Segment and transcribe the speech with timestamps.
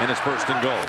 [0.00, 0.86] and it's first and goal.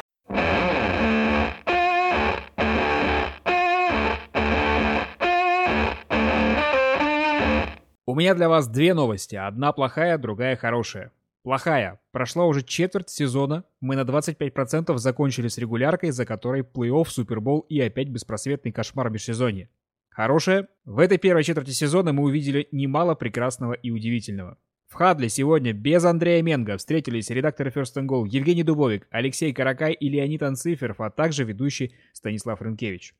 [8.06, 9.36] У меня для вас две новости.
[9.36, 11.12] Одна плохая, другая хорошая.
[11.44, 12.00] Плохая.
[12.12, 13.64] Прошла уже четверть сезона.
[13.80, 19.70] Мы на 25% закончили с регуляркой, за которой плей-офф, супербол и опять беспросветный кошмар межсезонья.
[20.10, 20.68] Хорошая.
[20.86, 24.58] В этой первой четверти сезона мы увидели немало прекрасного и удивительного.
[24.92, 29.94] В Хадле сегодня без Андрея Менга встретились редакторы First and Goal Евгений Дубовик, Алексей Каракай
[29.94, 33.16] и Леонид Анциферов, а также ведущий Станислав Рынкевич.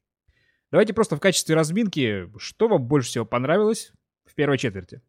[0.70, 3.94] Давайте просто в качестве разминки, что вам больше всего понравилось
[4.26, 5.02] в первой четверти?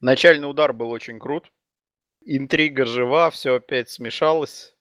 [0.00, 1.52] Начальный удар был очень крут.
[2.24, 4.74] Интрига жива, все опять смешалось.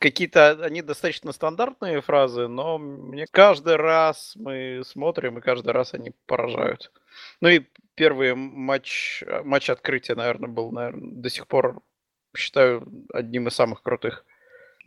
[0.00, 6.10] Какие-то они достаточно стандартные фразы, но мне каждый раз мы смотрим, и каждый раз они
[6.26, 6.90] поражают.
[7.40, 11.82] Ну и первый матч, матч открытия, наверное, был наверное, до сих пор,
[12.36, 14.24] считаю, одним из самых крутых.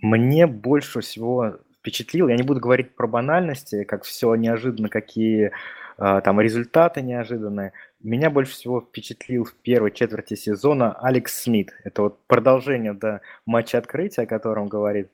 [0.01, 5.51] Мне больше всего впечатлил, я не буду говорить про банальности, как все неожиданно, какие
[5.97, 7.73] а, там результаты неожиданные.
[8.01, 11.73] Меня больше всего впечатлил в первой четверти сезона Алекс Смит.
[11.83, 15.09] Это вот продолжение до матча открытия, о котором говорит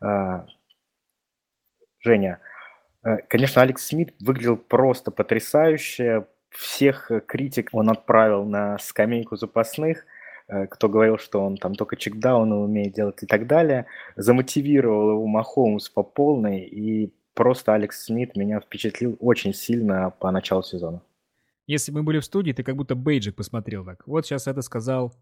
[0.00, 0.40] э,
[2.00, 2.40] Женя.
[3.06, 6.26] Э, конечно, Алекс Смит выглядел просто потрясающе.
[6.50, 10.06] Всех критик он отправил на скамейку запасных
[10.48, 15.26] э, кто говорил, что он там только чекдауны умеет делать и так далее, замотивировал его
[15.26, 21.02] Махоумс по полной, и просто Алекс Смит меня впечатлил очень сильно по началу сезона.
[21.66, 24.06] Если бы мы были в студии, ты как будто бейджик посмотрел так.
[24.06, 25.12] Вот сейчас это сказал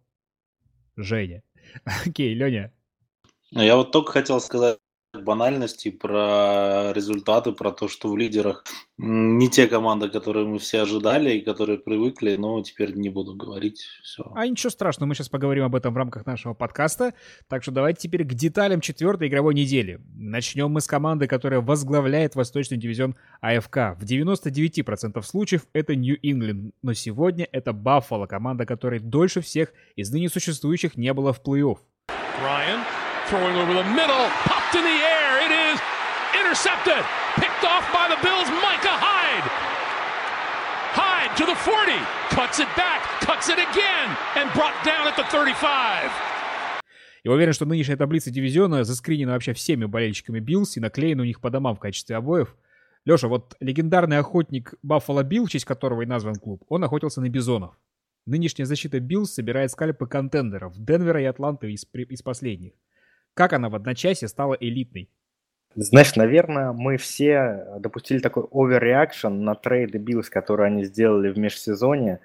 [0.97, 1.43] Женя.
[2.07, 2.73] Окей, Леня.
[3.51, 4.79] Ну, я вот только хотел сказать
[5.23, 8.65] банальности, про результаты, про то, что в лидерах
[8.97, 13.85] не те команды, которые мы все ожидали и которые привыкли, но теперь не буду говорить.
[14.03, 14.31] Все.
[14.35, 17.15] А ничего страшного, мы сейчас поговорим об этом в рамках нашего подкаста.
[17.49, 20.01] Так что давайте теперь к деталям четвертой игровой недели.
[20.15, 23.97] Начнем мы с команды, которая возглавляет Восточный дивизион АФК.
[23.99, 30.29] В 99% случаев это Нью-Ингланд, но сегодня это Баффало, команда которой дольше всех из ныне
[30.29, 31.79] существующих не было в плей-офф.
[32.43, 32.85] Ryan
[33.29, 35.33] throwing over the middle, popped in the air.
[35.47, 35.79] It is
[36.41, 37.03] intercepted,
[37.39, 39.47] picked off by the Bills' Micah Hyde.
[40.99, 41.93] Hyde to the 40,
[42.31, 46.11] cuts it back, cuts it again, and brought down at the 35.
[47.25, 51.41] Я уверен, что нынешняя таблица дивизиона заскринена вообще всеми болельщиками Bills и наклеена у них
[51.41, 52.55] по домам в качестве обоев.
[53.07, 57.29] Леша, вот легендарный охотник Баффало Билл, в честь которого и назван клуб, он охотился на
[57.29, 57.79] бизонов.
[58.27, 62.73] Нынешняя защита Bills собирает скальпы контендеров Денвера и Атланты из, из последних.
[63.35, 65.11] Как она в одночасье стала элитной?
[65.75, 72.21] Знаешь, наверное, мы все допустили такой overreaction на трейды Bills, которые они сделали в межсезоне.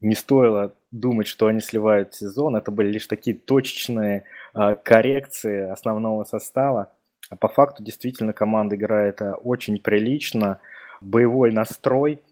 [0.00, 2.54] Не стоило думать, что они сливают сезон.
[2.54, 4.24] Это были лишь такие точечные
[4.54, 6.92] э, коррекции основного состава.
[7.28, 10.60] А по факту действительно команда играет а, очень прилично.
[11.00, 12.22] Боевой настрой.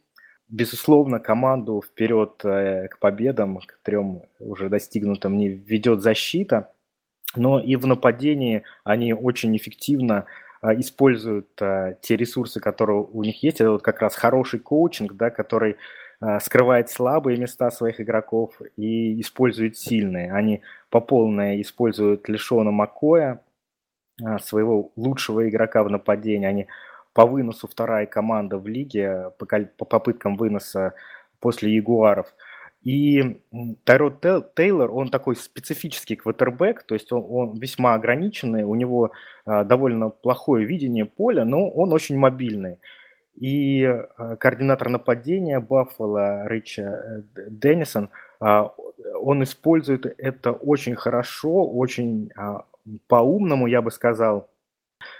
[0.48, 6.70] Безусловно, команду вперед э, к победам, к трем уже достигнутым, не ведет защита–
[7.36, 10.26] но и в нападении они очень эффективно
[10.60, 13.60] а, используют а, те ресурсы, которые у них есть.
[13.60, 15.76] Это вот как раз хороший коучинг, да, который
[16.20, 20.32] а, скрывает слабые места своих игроков и использует сильные.
[20.32, 23.40] Они по полной используют Лишона Макоя,
[24.40, 26.46] своего лучшего игрока в нападении.
[26.46, 26.66] Они
[27.14, 30.94] по выносу вторая команда в лиге, по, по попыткам выноса
[31.40, 32.32] после Ягуаров–
[32.84, 33.40] и
[33.84, 34.20] Тайрод
[34.54, 39.12] Тейлор, он такой специфический квотербек, то есть он, он весьма ограниченный, у него
[39.46, 42.78] а, довольно плохое видение поля, но он очень мобильный.
[43.40, 48.74] И а, координатор нападения Баффало Рича э, Деннисон, а,
[49.18, 52.30] он использует это очень хорошо, очень
[53.08, 54.50] по-умному, я бы сказал.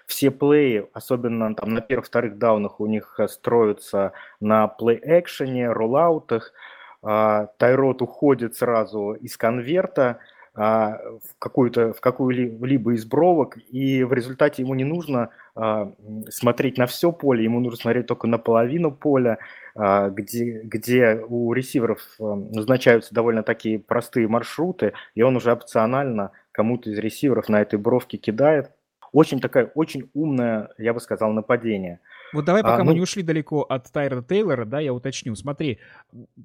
[0.07, 6.75] Все плеи, особенно там на первых-вторых даунах, у них э, строятся на плей-экшене, роллаутах, а,
[7.05, 10.21] Тайрот уходит сразу из конверта
[10.57, 15.93] а, в какую-то в какую-либо из бровок, и в результате ему не нужно а,
[16.31, 19.39] смотреть на все поле, ему нужно смотреть только на половину поля,
[19.77, 26.99] где, где у ресиверов назначаются довольно такие простые маршруты, и он уже опционально кому-то из
[26.99, 28.71] ресиверов на этой бровке кидает.
[29.11, 31.99] Очень такая, очень умное, я бы сказал, нападение–
[32.35, 32.97] вот давай, пока а, мы ну...
[32.97, 35.35] не ушли далеко от Тайра Тейлора, да, я уточню.
[35.35, 35.79] Смотри,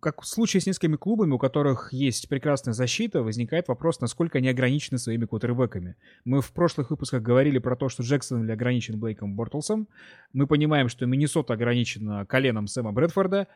[0.01, 4.49] как в случае с несколькими клубами, у которых есть прекрасная защита, возникает вопрос, насколько они
[4.49, 5.95] ограничены своими квотербеками.
[6.23, 9.87] Мы в прошлых выпусках говорили про то, что Джексон ограничен Блейком Бортлсом.
[10.31, 13.47] Мы понимаем, что Миннесота ограничена коленом Сэма Брэдфорда.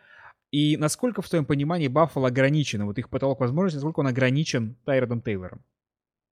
[0.51, 5.21] И насколько, в твоем понимании, Баффало ограничено, вот их потолок возможностей, насколько он ограничен Тайродом
[5.21, 5.61] Тейлором?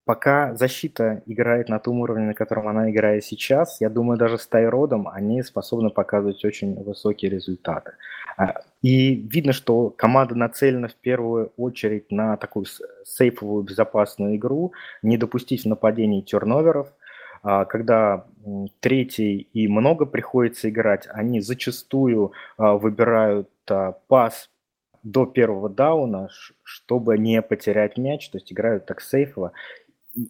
[0.05, 4.47] Пока защита играет на том уровне, на котором она играет сейчас, я думаю, даже с
[4.47, 7.93] Тайродом они способны показывать очень высокие результаты.
[8.37, 12.65] А, и видно, что команда нацелена в первую очередь на такую
[13.05, 16.91] сейфовую безопасную игру, не допустить нападений терноверов.
[17.43, 18.25] А, когда
[18.79, 23.49] третий и много приходится играть, они зачастую а, выбирают
[24.07, 24.49] пас
[25.03, 26.29] до первого дауна,
[26.63, 29.51] чтобы не потерять мяч, то есть играют так сейфово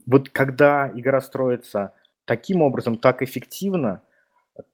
[0.05, 1.93] вот когда игра строится
[2.25, 4.01] таким образом, так эффективно,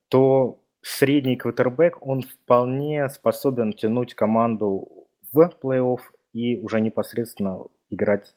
[0.10, 6.00] то средний квотербек, он вполне способен тянуть команду в плей-офф
[6.34, 8.34] и уже непосредственно играть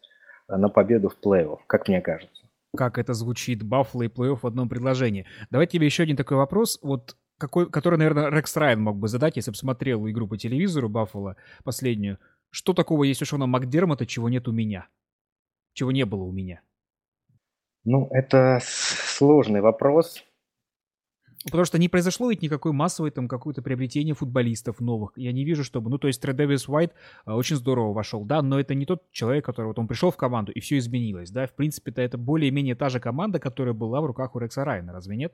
[0.49, 2.49] на победу в плей-офф, как мне кажется.
[2.77, 5.27] Как это звучит, Баффало и плей-офф в одном предложении.
[5.51, 9.37] Давайте тебе еще один такой вопрос, вот какой, который, наверное, Рекс Райан мог бы задать,
[9.37, 12.19] если бы смотрел игру по телевизору Баффало последнюю.
[12.51, 14.89] Что такого есть у Шона Макдермота, чего нет у меня?
[15.73, 16.61] Чего не было у меня?
[17.85, 20.25] Ну, это сложный вопрос.
[21.45, 25.13] Потому что не произошло ведь никакой массовой там какое-то приобретение футболистов новых.
[25.17, 25.89] Я не вижу, чтобы...
[25.89, 26.93] Ну, то есть Тредевис Уайт
[27.25, 30.19] а, очень здорово вошел, да, но это не тот человек, который вот он пришел в
[30.19, 31.47] команду, и все изменилось, да.
[31.47, 35.17] В принципе-то это более-менее та же команда, которая была в руках у Рекса Райна, разве
[35.17, 35.33] нет?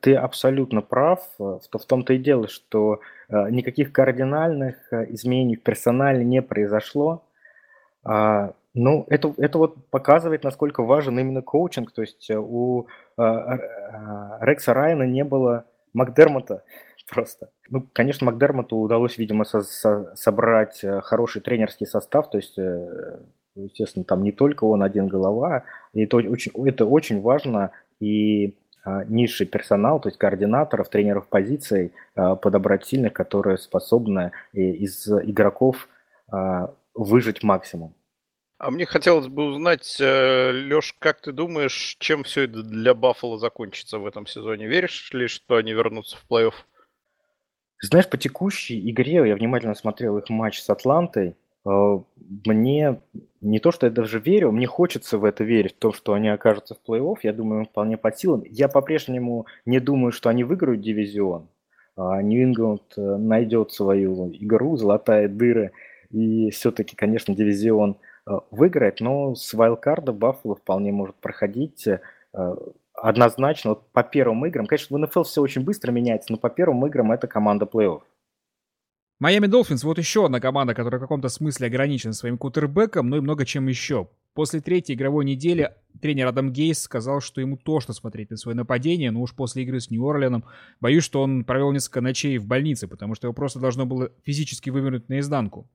[0.00, 1.26] Ты абсолютно прав.
[1.38, 3.00] В том-то и дело, что
[3.30, 7.24] э, никаких кардинальных изменений в персонале не произошло.
[8.78, 11.92] Ну, это, это вот показывает, насколько важен именно коучинг.
[11.92, 12.86] То есть э, у
[13.16, 13.58] э, э,
[14.42, 15.64] Рекса Райана не было
[15.94, 16.62] Макдермота
[17.10, 17.48] просто.
[17.70, 22.28] Ну, конечно, Макдермоту удалось, видимо, со со собрать э, хороший тренерский состав.
[22.28, 23.18] То есть, э,
[23.54, 25.64] естественно, там не только он один голова.
[25.94, 27.70] И это очень, это очень важно.
[27.98, 28.58] И
[29.08, 35.88] низший персонал, то есть координаторов, тренеров позиций, подобрать сильных, которые способны из игроков
[36.94, 37.95] выжить максимум.
[38.58, 43.38] А мне хотелось бы узнать, э, Леш, как ты думаешь, чем все это для Баффала
[43.38, 44.66] закончится в этом сезоне?
[44.66, 46.54] Веришь ли, что они вернутся в плей-офф?
[47.82, 51.36] Знаешь, по текущей игре, я внимательно смотрел их матч с Атлантой,
[51.66, 51.98] э,
[52.46, 53.00] мне
[53.42, 56.30] не то, что я даже верю, мне хочется в это верить, в то, что они
[56.30, 58.42] окажутся в плей-офф, я думаю, им вполне по силам.
[58.48, 61.48] Я по-прежнему не думаю, что они выиграют дивизион.
[61.94, 65.72] А Нью-Ингланд э, найдет свою игру, золотая дыра,
[66.10, 72.00] и все-таки, конечно, дивизион– Э, выиграть, но с вайлкарда Баффало вполне может проходить э,
[72.92, 73.70] однозначно.
[73.70, 77.12] Вот по первым играм, конечно, в НФЛ все очень быстро меняется, но по первым играм
[77.12, 78.02] это команда плей-офф.
[79.20, 83.20] Майами Долфинс вот еще одна команда, которая в каком-то смысле ограничена своим кутербеком, но и
[83.20, 84.08] много чем еще.
[84.36, 85.72] После третьей игровой недели
[86.02, 89.80] тренер Адам Гейс сказал, что ему тошно смотреть на свое нападение, но уж после игры
[89.80, 90.44] с Нью-Орлеаном
[90.78, 94.68] боюсь, что он провел несколько ночей в больнице, потому что его просто должно было физически
[94.68, 95.66] вывернуть наизнанку.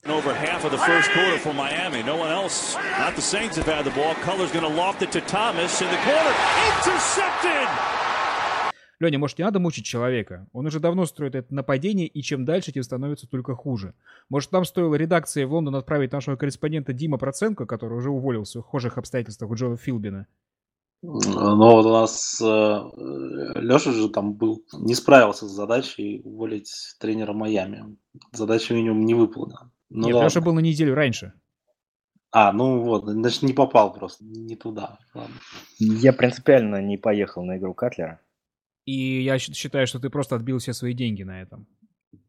[9.01, 10.47] Леня, может, не надо мучить человека?
[10.53, 13.93] Он уже давно строит это нападение, и чем дальше, тем становится только хуже.
[14.29, 18.65] Может, нам стоило редакции в Лондон отправить нашего корреспондента Дима Проценко, который уже уволился в
[18.65, 20.27] хожих обстоятельствах у Джона Филбина?
[21.03, 27.33] Ну, вот у нас э, Леша же там был, не справился с задачей уволить тренера
[27.33, 27.97] Майами.
[28.33, 29.71] Задача минимум не выполнена.
[29.89, 30.27] Ну, Нет, ладно.
[30.27, 31.33] Леша был на неделю раньше.
[32.31, 34.99] А, ну вот, значит, не попал просто, не туда.
[35.13, 35.35] Ладно.
[35.79, 38.21] Я принципиально не поехал на игру Катлера.
[38.85, 41.67] И я считаю, что ты просто отбил все свои деньги на этом.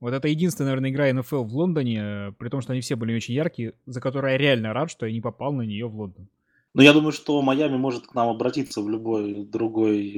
[0.01, 3.15] Вот это единственная, наверное, игра НФЛ в Лондоне, э, при том, что они все были
[3.15, 6.29] очень яркие, за которую я реально рад, что я не попал на нее в Лондон.
[6.75, 10.09] Ну, я думаю, что Майами может к нам обратиться в любой другой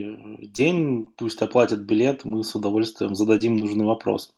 [0.40, 4.32] э, день, пусть оплатят билет, мы с удовольствием зададим нужный вопрос.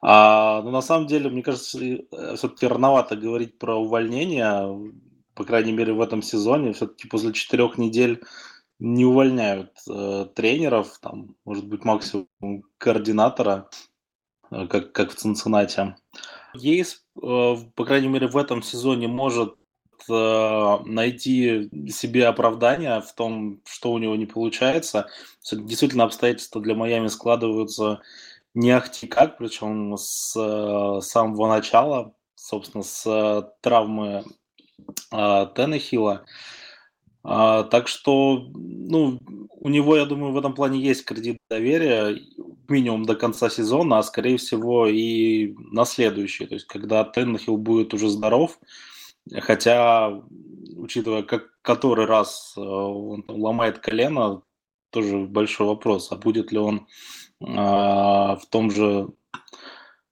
[0.00, 4.92] А, но на самом деле, мне кажется, э, все-таки рановато говорить про увольнение,
[5.34, 6.72] по крайней мере, в этом сезоне.
[6.72, 8.22] Все-таки после четырех недель
[8.78, 12.28] не увольняют э, тренеров, там, может быть, максимум
[12.78, 13.68] координатора,
[14.50, 15.96] э, как, как в Цинциннате.
[16.54, 19.54] Есть, э, по крайней мере, в этом сезоне может
[20.08, 25.08] э, найти себе оправдание в том, что у него не получается.
[25.50, 28.00] Действительно, обстоятельства для Майами складываются
[28.54, 34.24] не ахти как, причем с э, самого начала, собственно, с э, травмы
[35.12, 36.24] э, Теннехилла.
[37.22, 39.18] А, так что, ну,
[39.60, 42.18] у него, я думаю, в этом плане есть кредит доверия,
[42.68, 46.46] минимум до конца сезона, а скорее всего и на следующий.
[46.46, 48.58] То есть, когда Теннхилл будет уже здоров,
[49.40, 50.22] хотя,
[50.76, 54.40] учитывая, как который раз э, он ломает колено,
[54.90, 56.86] тоже большой вопрос, а будет ли он
[57.44, 59.08] а, в том же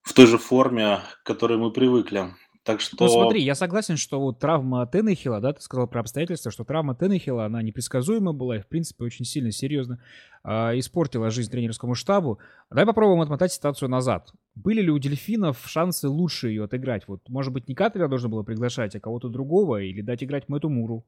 [0.02, 2.34] в той же форме, к которой мы привыкли.
[2.66, 2.96] Так что...
[2.98, 6.96] Ну смотри, я согласен, что вот травма Теннехила, да, ты сказал про обстоятельства, что травма
[6.96, 10.02] Теннехила, она непредсказуема была и, в принципе, очень сильно, серьезно
[10.42, 12.40] э, испортила жизнь тренерскому штабу.
[12.68, 14.32] Давай попробуем отмотать ситуацию назад.
[14.56, 17.06] Были ли у Дельфинов шансы лучше ее отыграть?
[17.06, 20.68] Вот, может быть, не Катлера нужно было приглашать, а кого-то другого, или дать играть Мэтту
[20.68, 21.06] Муру?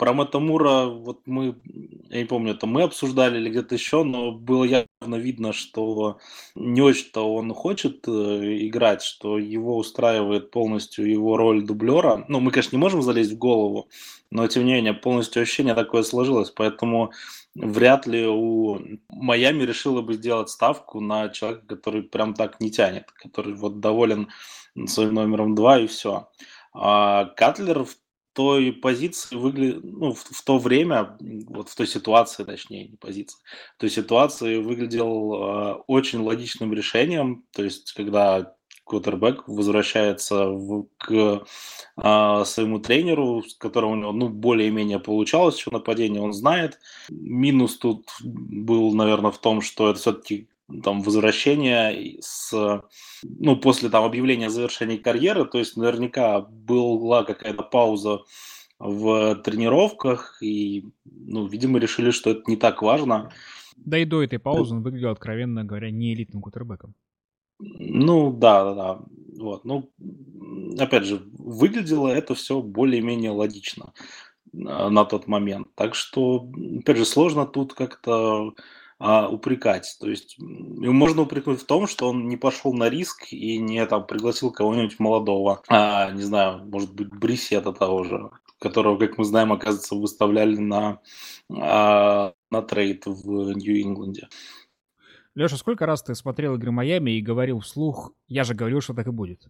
[0.00, 1.56] Про Матамура, вот мы,
[2.08, 6.16] я не помню, это мы обсуждали или где-то еще, но было явно видно, что
[6.54, 12.24] не очень-то он хочет э, играть, что его устраивает полностью его роль дублера.
[12.28, 13.90] Ну, мы, конечно, не можем залезть в голову,
[14.30, 17.12] но, тем не менее, полностью ощущение такое сложилось, поэтому
[17.54, 18.80] вряд ли у
[19.10, 24.28] Майами решила бы сделать ставку на человека, который прям так не тянет, который вот доволен
[24.86, 26.30] своим номером два и все.
[26.72, 27.96] А Катлер в
[28.32, 31.16] той позиции выглядит, ну, в, в то время,
[31.48, 33.38] вот в той ситуации, точнее, не позиции,
[33.76, 38.54] в той ситуации выглядел э, очень логичным решением, то есть когда
[38.90, 41.44] квотербек возвращается в, к
[41.96, 46.80] э, своему тренеру, с которым у него ну, более-менее получалось еще нападение, он знает.
[47.08, 50.48] Минус тут был, наверное, в том, что это все-таки
[50.82, 52.82] там возвращение с,
[53.22, 58.20] ну, после там объявления завершения карьеры, то есть наверняка была какая-то пауза
[58.78, 63.30] в тренировках, и, ну, видимо, решили, что это не так важно.
[63.76, 66.94] Да и до этой паузы он выглядел, откровенно говоря, не элитным кутербеком.
[67.58, 69.00] Ну, да, да, да.
[69.38, 69.64] Вот.
[69.64, 69.90] Ну,
[70.78, 73.92] опять же, выглядело это все более-менее логично
[74.52, 75.68] на тот момент.
[75.74, 78.54] Так что, опять же, сложно тут как-то
[79.00, 79.96] а, упрекать.
[79.98, 83.84] То есть его можно упрекнуть в том, что он не пошел на риск и не
[83.86, 89.24] там пригласил кого-нибудь молодого, а, не знаю, может быть, Брисета того же, которого, как мы
[89.24, 91.00] знаем, оказывается, выставляли на,
[91.50, 94.28] а, на трейд в Нью-Ингланде.
[95.34, 99.06] Леша, сколько раз ты смотрел игры Майами и говорил вслух, я же говорил, что так
[99.06, 99.48] и будет?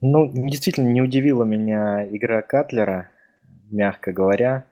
[0.00, 3.10] Ну, действительно, не удивила меня игра Катлера,
[3.70, 4.64] мягко говоря.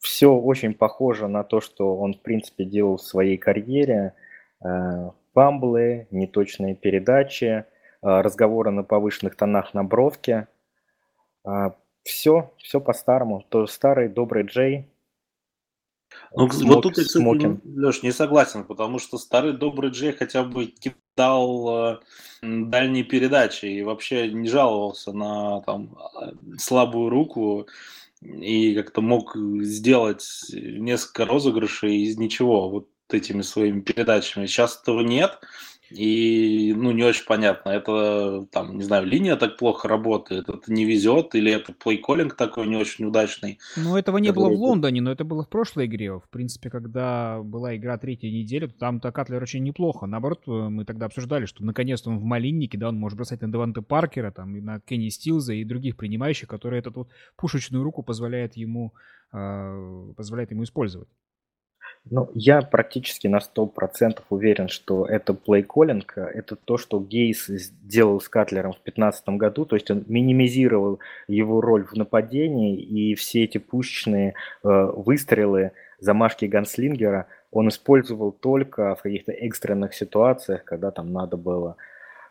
[0.00, 4.14] Все очень похоже на то, что он, в принципе, делал в своей карьере.
[4.64, 7.64] Э, фамблы, неточные передачи, э,
[8.00, 10.48] разговоры на повышенных тонах на бровке.
[12.02, 13.44] Все, э, все по-старому.
[13.48, 14.88] То старый добрый Джей.
[16.34, 20.42] Ну, Смок, вот тут я, кстати, Леш, не согласен, потому что старый добрый Джей хотя
[20.42, 21.98] бы кидал э,
[22.42, 25.96] дальние передачи и вообще не жаловался на там,
[26.58, 27.68] слабую руку
[28.22, 34.46] и как-то мог сделать несколько розыгрышей из ничего вот этими своими передачами.
[34.46, 35.38] Сейчас этого нет,
[35.90, 40.84] и, ну, не очень понятно, это, там, не знаю, линия так плохо работает, это не
[40.84, 43.58] везет, или это плейколлинг такой не очень удачный.
[43.76, 46.12] Ну, этого не было в Лондоне, но это было в прошлой игре.
[46.12, 50.06] В принципе, когда была игра третьей недели, то там-то Катлер очень неплохо.
[50.06, 53.82] Наоборот, мы тогда обсуждали, что наконец-то он в малиннике, да, он может бросать на Деванте
[53.82, 58.56] Паркера, там, и на Кенни Стилза и других принимающих, которые эту вот пушечную руку позволяет
[58.56, 58.94] ему,
[59.32, 61.08] э, позволяет ему использовать.
[62.08, 68.28] Ну, я практически на 100% уверен, что это плейколлинг, это то, что Гейс сделал с
[68.28, 73.58] Катлером в 2015 году, то есть он минимизировал его роль в нападении, и все эти
[73.58, 81.36] пушечные э, выстрелы, замашки ганслингера он использовал только в каких-то экстренных ситуациях, когда там надо
[81.36, 81.76] было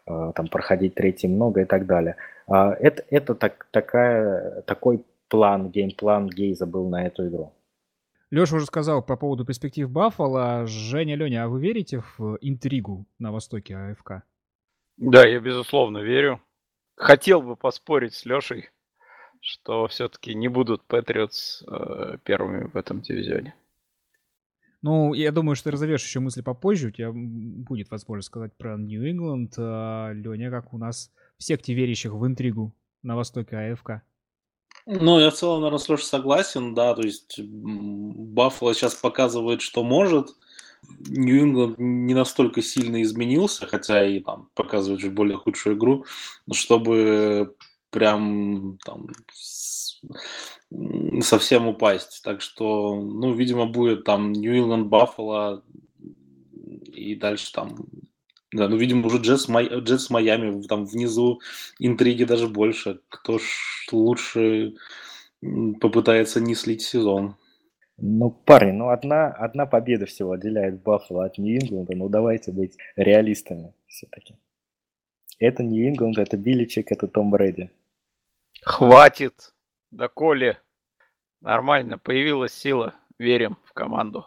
[0.08, 2.16] э, там, проходить третий много и так далее.
[2.52, 7.54] Э, это это так, такая, такой план, game plan Гейза был на эту игру.
[8.32, 10.68] Леша уже сказал по поводу перспектив Баффала.
[10.68, 14.24] Женя, Леня, а вы верите в интригу на востоке АФК?
[14.98, 16.42] Да, я безусловно верю.
[16.96, 18.70] Хотел бы поспорить с Лешей,
[19.40, 23.56] что все-таки не будут Patriots э, первыми в этом дивизионе.
[24.82, 26.90] Ну, я думаю, что ты разовьешь еще мысли попозже.
[26.90, 29.54] У тебя будет возможность сказать про Нью-Ингланд.
[29.58, 34.04] А, Леня, как у нас в секте верящих в интригу на востоке АФК?
[34.92, 39.84] Ну, я в целом, наверное, с Лешей согласен, да, то есть Баффало сейчас показывает, что
[39.84, 40.36] может.
[41.08, 46.06] Нью-Ингланд не настолько сильно изменился, хотя и там показывает чуть более худшую игру,
[46.52, 47.56] чтобы
[47.92, 49.10] прям там
[51.22, 52.22] совсем упасть.
[52.24, 55.64] Так что, ну, видимо, будет там Нью-Ингланд, Баффало
[56.86, 57.78] и дальше там
[58.52, 61.40] да, ну, видимо, уже Джетс, Джетс Майами, там внизу
[61.78, 63.00] интриги даже больше.
[63.10, 64.74] Кто ж лучше
[65.80, 67.36] попытается не слить сезон?
[67.98, 71.96] Ну, парни, ну одна, одна победа всего отделяет Баффало от Нью-Ингланда.
[71.96, 74.36] Ну, давайте быть реалистами все-таки.
[75.38, 77.70] Это Нью-Ингланд, это Биличек, это Том Брэди.
[78.62, 79.54] Хватит!
[79.92, 80.58] Да Коли!
[81.42, 82.96] Нормально, появилась сила.
[83.18, 84.26] Верим в команду.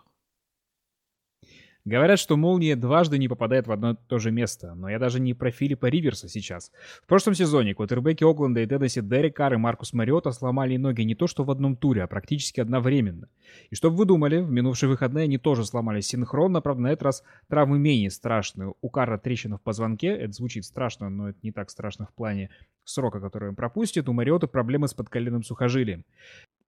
[1.85, 5.19] Говорят, что молния дважды не попадает в одно и то же место, но я даже
[5.19, 6.71] не про Филиппа Риверса сейчас.
[7.03, 11.17] В прошлом сезоне квотербеки Окленда и Теннесси Дерек Карр и Маркус Мариота сломали ноги не
[11.17, 13.29] то что в одном туре, а практически одновременно.
[13.71, 17.25] И чтобы вы думали, в минувшие выходные они тоже сломались синхронно, правда, на этот раз
[17.49, 18.75] травмы менее страшные.
[18.81, 22.51] У Карра трещина в позвонке, это звучит страшно, но это не так страшно в плане
[22.85, 24.09] срока, который он пропустит.
[24.09, 26.05] У Мариота проблемы с подколенным сухожилием.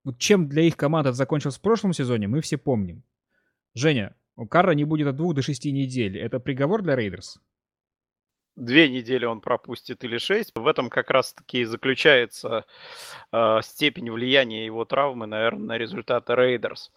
[0.02, 3.04] Вот чем для их команд это закончилось в прошлом сезоне, мы все помним.
[3.74, 4.14] Женя,
[4.50, 6.18] Карра не будет от двух до шести недель.
[6.18, 7.40] Это приговор для Raiders?
[8.56, 10.52] Две недели он пропустит или шесть.
[10.54, 12.64] В этом как раз-таки и заключается
[13.32, 16.92] э, степень влияния его травмы, наверное, на результаты Raiders.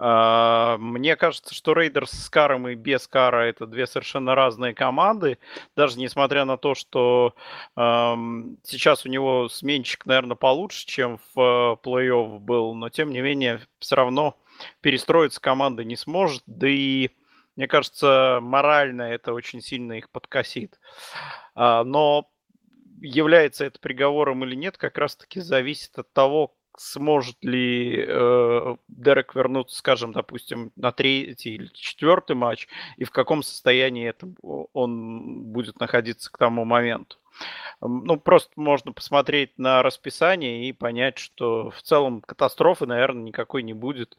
[0.00, 5.38] Э, мне кажется, что Raiders с Каром и без Кара это две совершенно разные команды.
[5.76, 7.34] Даже несмотря на то, что
[7.76, 7.80] э,
[8.62, 13.60] сейчас у него сменщик, наверное, получше, чем в э, плей-офф был, но тем не менее
[13.80, 14.38] все равно
[14.80, 17.10] перестроиться команда не сможет, да и,
[17.56, 20.78] мне кажется, морально это очень сильно их подкосит.
[21.54, 22.28] А, но
[23.00, 29.76] является это приговором или нет, как раз-таки зависит от того, сможет ли э, Дерек вернуться,
[29.76, 34.28] скажем, допустим, на третий или четвертый матч, и в каком состоянии это
[34.72, 37.18] он будет находиться к тому моменту.
[37.80, 43.72] Ну, просто можно посмотреть на расписание и понять, что в целом катастрофы, наверное, никакой не
[43.72, 44.16] будет.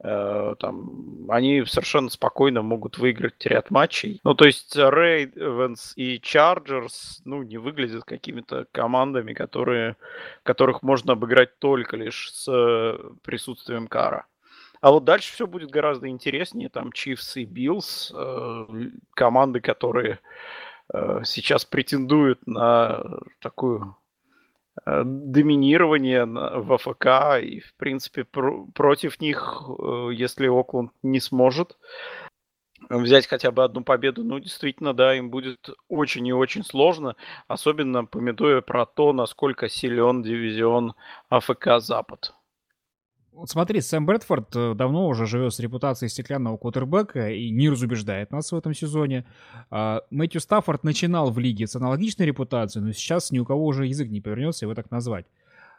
[0.00, 4.20] Э, там, они совершенно спокойно могут выиграть ряд матчей.
[4.22, 9.96] Ну, то есть Ravens и Chargers, ну, не выглядят какими-то командами, которые,
[10.42, 14.26] которых можно обыграть только лишь с присутствием Кара.
[14.80, 16.68] А вот дальше все будет гораздо интереснее.
[16.68, 18.66] Там Chiefs и Bills, э,
[19.14, 20.20] команды, которые
[21.24, 23.02] сейчас претендует на
[23.40, 23.96] такую
[24.84, 31.76] э, доминирование в АФК, и, в принципе, пр- против них, э, если Окленд не сможет
[32.88, 37.16] взять хотя бы одну победу, ну, действительно, да, им будет очень и очень сложно,
[37.48, 40.94] особенно пометуя про то, насколько силен дивизион
[41.28, 42.34] АФК Запад.
[43.36, 48.30] Вот смотри, Сэм Брэдфорд э, давно уже живет с репутацией стеклянного квотербека и не разубеждает
[48.30, 49.26] нас в этом сезоне.
[49.70, 53.86] А, Мэтью Стаффорд начинал в лиге с аналогичной репутацией, но сейчас ни у кого уже
[53.86, 55.26] язык не повернется его так назвать.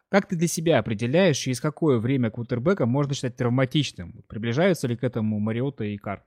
[0.09, 4.23] Как ты для себя определяешь, через какое время квотербека можно считать травматичным?
[4.27, 6.23] Приближаются ли к этому Мариота и Кар?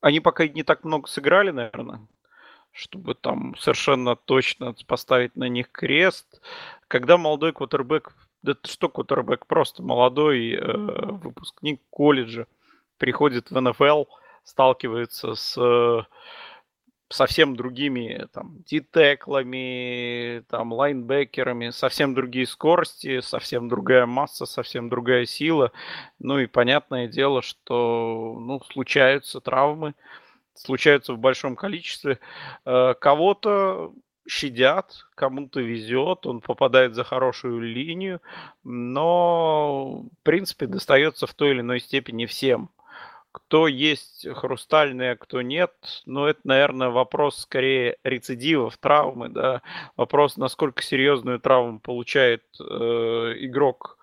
[0.00, 2.00] Они пока не так много сыграли, наверное,
[2.72, 6.42] чтобы там совершенно точно поставить на них крест.
[6.88, 8.12] Когда молодой квотербек
[8.46, 12.46] да что кутербэк, просто молодой э, выпускник колледжа
[12.96, 14.04] приходит в НФЛ,
[14.44, 16.02] сталкивается с э,
[17.08, 25.72] совсем другими там дитеклами, там лайнбекерами, совсем другие скорости, совсем другая масса, совсем другая сила.
[26.20, 29.94] Ну и понятное дело, что ну, случаются травмы,
[30.54, 32.20] случаются в большом количестве.
[32.64, 33.92] Э, кого-то
[34.28, 38.20] щадят, кому-то везет, он попадает за хорошую линию,
[38.64, 42.70] но, в принципе, достается в той или иной степени всем.
[43.32, 45.72] Кто есть хрустальный, а кто нет,
[46.06, 49.60] ну, это, наверное, вопрос скорее рецидивов, травмы, да,
[49.96, 52.64] вопрос, насколько серьезную травму получает э,
[53.40, 53.98] игрок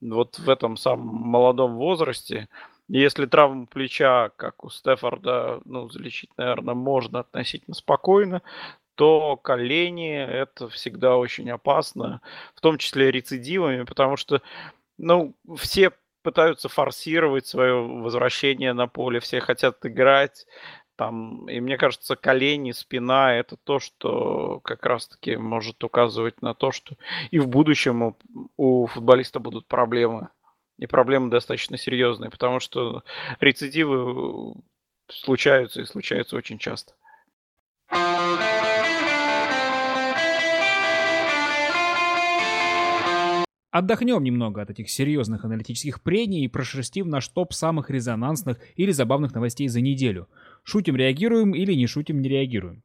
[0.00, 2.48] вот в этом самом молодом возрасте.
[2.88, 8.42] Если травма плеча, как у Стефорда, ну, залечить, наверное, можно относительно спокойно,
[8.94, 12.20] то колени это всегда очень опасно,
[12.54, 14.42] в том числе рецидивами, потому что,
[14.98, 20.46] ну, все пытаются форсировать свое возвращение на поле, все хотят играть,
[20.96, 26.70] там, и мне кажется, колени, спина это то, что как раз-таки может указывать на то,
[26.70, 26.96] что
[27.30, 28.16] и в будущем у,
[28.56, 30.28] у футболиста будут проблемы.
[30.78, 33.04] И проблемы достаточно серьезные, потому что
[33.40, 34.54] рецидивы
[35.08, 36.94] случаются и случаются очень часто.
[43.72, 49.32] Отдохнем немного от этих серьезных аналитических прений и прошерстим наш топ самых резонансных или забавных
[49.32, 50.28] новостей за неделю.
[50.62, 52.82] Шутим, реагируем или не шутим, не реагируем.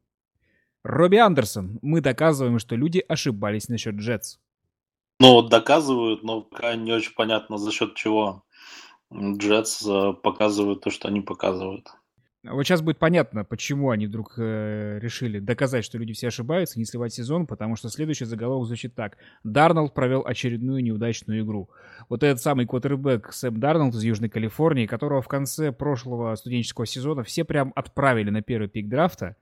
[0.84, 1.78] Робби Андерсон.
[1.82, 4.38] Мы доказываем, что люди ошибались насчет Джетс.
[5.19, 8.43] Ну, доказывают, но пока не очень понятно, за счет чего
[9.13, 11.89] Джетс э, показывают то, что они показывают.
[12.50, 16.86] Вот сейчас будет понятно, почему они вдруг э, решили доказать, что люди все ошибаются, не
[16.86, 19.18] сливать сезон, потому что следующий заголовок звучит так.
[19.44, 21.70] Дарнолд провел очередную неудачную игру.
[22.10, 27.24] Вот этот самый квотербек Сэм Дарнолд из Южной Калифорнии, которого в конце прошлого студенческого сезона
[27.24, 29.36] все прям отправили на первый пик драфта,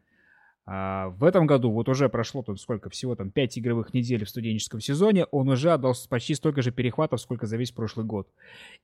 [0.67, 4.29] А в этом году вот уже прошло тут сколько, всего там 5 игровых недель в
[4.29, 8.27] студенческом сезоне, он уже отдал почти столько же перехватов, сколько за весь прошлый год.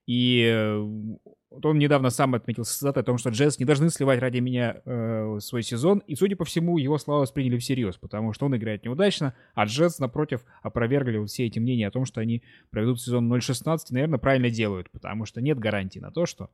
[0.06, 4.20] И э, вот он недавно сам отметил с о том, что Джетс не должны сливать
[4.20, 8.46] ради меня э, свой сезон, и, судя по всему, его слова восприняли всерьез, потому что
[8.46, 12.44] он играет неудачно, а Джетс, напротив, опровергли вот все эти мнения о том, что они
[12.70, 16.52] проведут сезон 0.16, и, наверное, правильно делают, потому что нет гарантии на то, что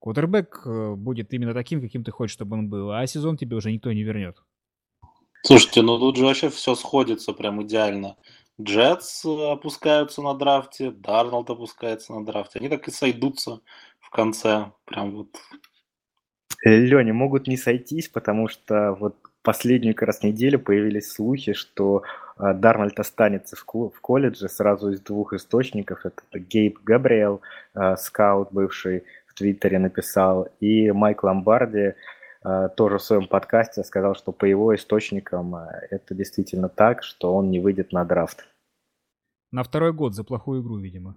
[0.00, 3.70] квотербек э, будет именно таким, каким ты хочешь, чтобы он был, а сезон тебе уже
[3.70, 4.36] никто не вернет.
[5.46, 8.16] Слушайте, ну тут же вообще все сходится прям идеально.
[8.58, 12.60] Джетс опускаются на драфте, Дарнолд опускается на драфте.
[12.60, 13.60] Они так и сойдутся
[14.00, 14.72] в конце.
[14.86, 15.28] Прям вот.
[16.64, 22.04] Леня, могут не сойтись, потому что вот последнюю как раз неделю появились слухи, что
[22.38, 26.06] э, Дарнольд останется в, в колледже сразу из двух источников.
[26.06, 27.42] Это Гейб Габриэл,
[27.74, 31.94] э, скаут бывший в Твиттере написал, и Майк Ломбарди, Э,
[32.76, 37.50] тоже в своем подкасте сказал, что по его источникам э, это действительно так, что он
[37.50, 38.46] не выйдет на драфт.
[39.50, 41.16] На второй год за плохую игру, видимо.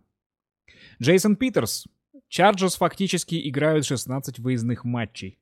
[1.02, 1.86] Джейсон Питерс.
[2.30, 5.38] Чарджерс фактически играют 16 выездных матчей.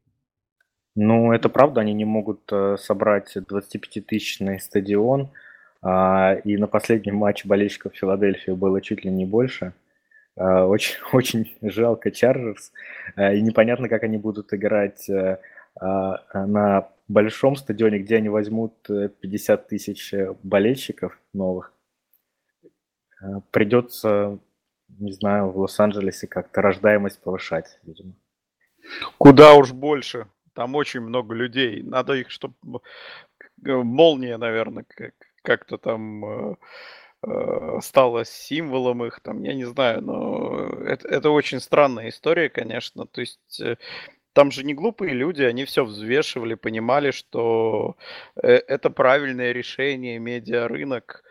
[0.96, 5.30] Ну, это правда, они не могут э, собрать 25-тысячный стадион.
[5.84, 9.74] А, и на последнем матче болельщиков Филадельфии было чуть ли не больше.
[10.36, 12.72] Очень, очень жалко Чарджерс.
[13.18, 15.08] И непонятно, как они будут играть
[15.82, 21.74] на большом стадионе, где они возьмут 50 э, тысяч э, болельщиков новых,
[23.22, 24.40] э, придется,
[24.90, 28.14] не знаю, в Лос-Анджелесе как-то рождаемость повышать, видимо.
[29.18, 30.28] Куда уж больше.
[30.54, 31.84] Там очень много людей.
[31.84, 32.56] Надо их, чтобы
[33.62, 34.86] молния, наверное,
[35.42, 36.58] как-то там
[37.82, 43.08] стала символом их, там, я не знаю, но это, это очень странная история, конечно.
[43.08, 43.62] То есть
[44.36, 47.96] там же не глупые люди, они все взвешивали, понимали, что
[48.36, 51.24] э, это правильное решение, медиарынок.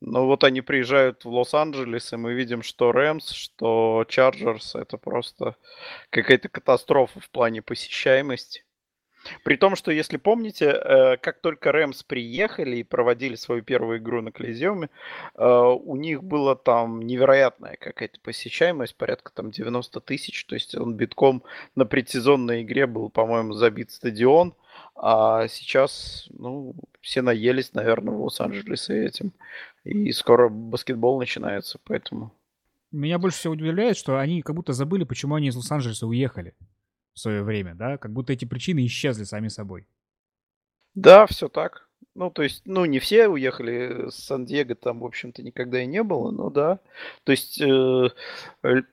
[0.00, 5.56] Но вот они приезжают в Лос-Анджелес, и мы видим, что Рэмс, что Чарджерс это просто
[6.10, 8.64] какая-то катастрофа в плане посещаемости.
[9.44, 14.22] При том, что, если помните, э, как только Рэмс приехали и проводили свою первую игру
[14.22, 14.88] на Колизеуме,
[15.34, 20.96] э, у них была там невероятная какая-то посещаемость, порядка там 90 тысяч, то есть он
[20.96, 21.42] битком
[21.74, 24.54] на предсезонной игре был, по-моему, забит стадион,
[24.94, 29.32] а сейчас, ну, все наелись, наверное, в Лос-Анджелесе этим,
[29.84, 32.32] и скоро баскетбол начинается, поэтому...
[32.90, 36.54] Меня больше всего удивляет, что они как будто забыли, почему они из Лос-Анджелеса уехали
[37.20, 37.98] свое время, да?
[37.98, 39.86] Как будто эти причины исчезли сами собой.
[40.94, 41.88] Да, все так.
[42.14, 46.02] Ну, то есть, ну, не все уехали с Сан-Диего, там, в общем-то, никогда и не
[46.02, 46.80] было, но да.
[47.24, 48.10] То есть, э,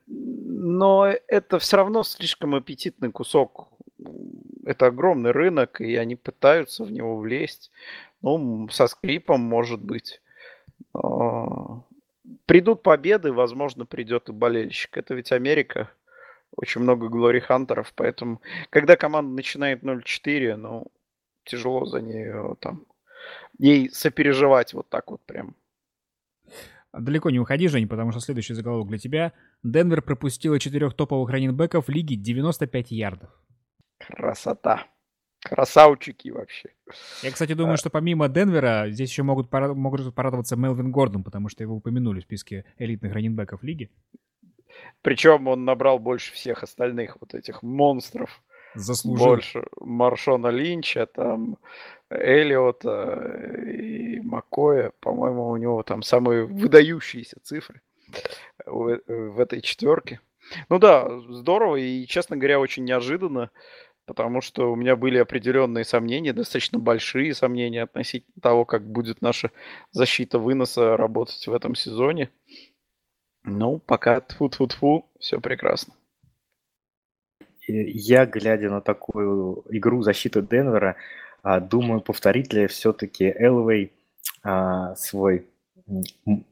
[0.06, 3.68] но это все равно слишком аппетитный кусок.
[4.64, 7.72] Это огромный рынок, и они пытаются в него влезть.
[8.22, 10.20] Ну, со скрипом, может быть.
[12.46, 14.96] Придут победы, возможно, придет и болельщик.
[14.96, 15.90] Это ведь Америка
[16.58, 18.40] очень много Глори Хантеров, поэтому,
[18.70, 20.86] когда команда начинает 0-4, ну,
[21.44, 22.84] тяжело за нее там,
[23.58, 25.54] ей сопереживать вот так вот прям.
[26.92, 29.32] Далеко не уходи, Жень, потому что следующий заголовок для тебя.
[29.62, 33.30] Денвер пропустила четырех топовых раненбеков лиги 95 ярдов.
[33.98, 34.86] Красота.
[35.40, 36.70] Красавчики вообще.
[37.22, 37.76] Я, кстати, думаю, а...
[37.76, 39.74] что помимо Денвера здесь еще могут, пора...
[39.74, 43.92] могут порадоваться Мелвин Гордон, потому что его упомянули в списке элитных раненбеков лиги.
[45.02, 48.42] Причем он набрал больше всех остальных вот этих монстров.
[48.74, 49.26] Заслужил.
[49.26, 51.56] Больше Маршона Линча, там
[52.10, 54.92] Эллиота и Макоя.
[55.00, 57.80] По-моему, у него там самые выдающиеся цифры
[58.66, 60.20] в, в этой четверке.
[60.68, 63.50] Ну да, здорово и, честно говоря, очень неожиданно,
[64.06, 69.50] потому что у меня были определенные сомнения, достаточно большие сомнения относительно того, как будет наша
[69.90, 72.30] защита выноса работать в этом сезоне.
[73.50, 75.94] Ну, пока тфу-тфу-тфу, все прекрасно.
[77.66, 80.96] Я, глядя на такую игру защиты Денвера,
[81.42, 83.92] а, думаю, повторит ли все-таки Элвей
[84.42, 85.46] а, свой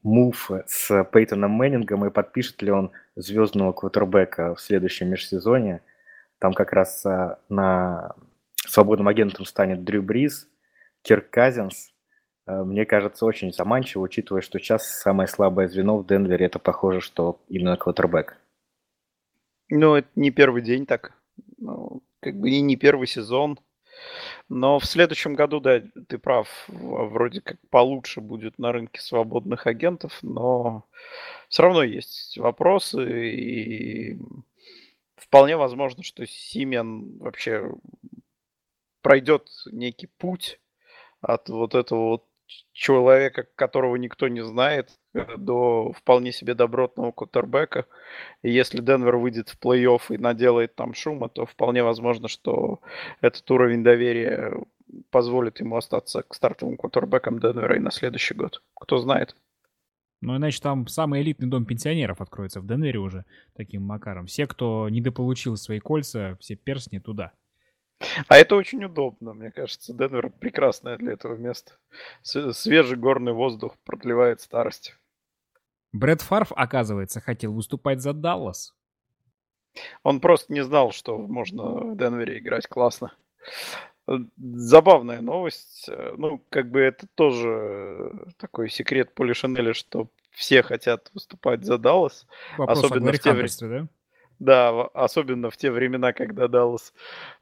[0.01, 5.81] мув с Пейтоном Мэннингом и подпишет ли он звездного квотербека в следующем межсезоне.
[6.39, 8.15] Там как раз а, на
[8.55, 10.47] свободным агентом станет Дрю Бриз,
[11.03, 11.93] Кирк Казинс,
[12.47, 17.39] мне кажется, очень заманчиво, учитывая, что сейчас самое слабое звено в Денвере, это похоже, что
[17.49, 18.37] именно квотербек.
[19.69, 21.13] Ну, это не первый день так.
[21.57, 23.59] Ну, как бы и не первый сезон.
[24.47, 30.19] Но в следующем году, да, ты прав, вроде как получше будет на рынке свободных агентов,
[30.21, 30.85] но
[31.49, 34.19] все равно есть вопросы, и
[35.15, 37.71] вполне возможно, что Симен вообще
[39.01, 40.59] пройдет некий путь
[41.21, 42.25] от вот этого вот
[42.71, 47.85] человека, которого никто не знает, э, до вполне себе добротного кутербека.
[48.43, 52.81] И если Денвер выйдет в плей-офф и наделает там шума, то вполне возможно, что
[53.21, 54.53] этот уровень доверия
[55.09, 58.61] позволит ему остаться к стартовым кутербекам Денвера и на следующий год.
[58.75, 59.35] Кто знает.
[60.21, 64.25] Ну, иначе там самый элитный дом пенсионеров откроется в Денвере уже таким макаром.
[64.25, 67.33] Все, кто недополучил свои кольца, все перстни туда.
[68.27, 69.93] А это очень удобно, мне кажется.
[69.93, 71.73] Денвер прекрасное для этого место.
[72.21, 74.95] Свежий горный воздух продлевает старость.
[75.93, 78.75] Брэд Фарф, оказывается, хотел выступать за Даллас.
[80.03, 83.13] Он просто не знал, что можно в Денвере играть классно.
[84.37, 85.89] Забавная новость.
[86.17, 92.27] Ну, как бы это тоже такой секрет Поли Шанеля, что все хотят выступать за Даллас.
[92.57, 93.81] Вопрос особенно в те времена.
[93.81, 93.87] да?
[94.39, 96.93] Да, особенно в те времена, когда Даллас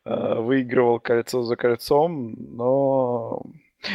[0.05, 2.35] э, выигрывал кольцо за кольцом.
[2.37, 3.43] Но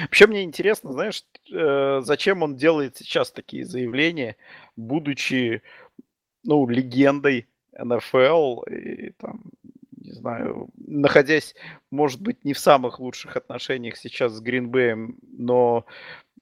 [0.02, 4.36] вообще мне интересно, знаешь, э, зачем он делает сейчас такие заявления,
[4.76, 5.62] будучи,
[6.44, 9.44] ну, легендой НФЛ и там,
[9.96, 11.54] не знаю, находясь,
[11.90, 15.86] может быть, не в самых лучших отношениях сейчас с Гринбеем, но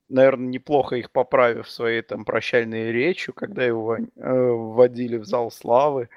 [0.09, 6.05] наверное, неплохо их поправив своей там прощальной речью, когда его э, вводили в зал славы.
[6.05, 6.09] Э,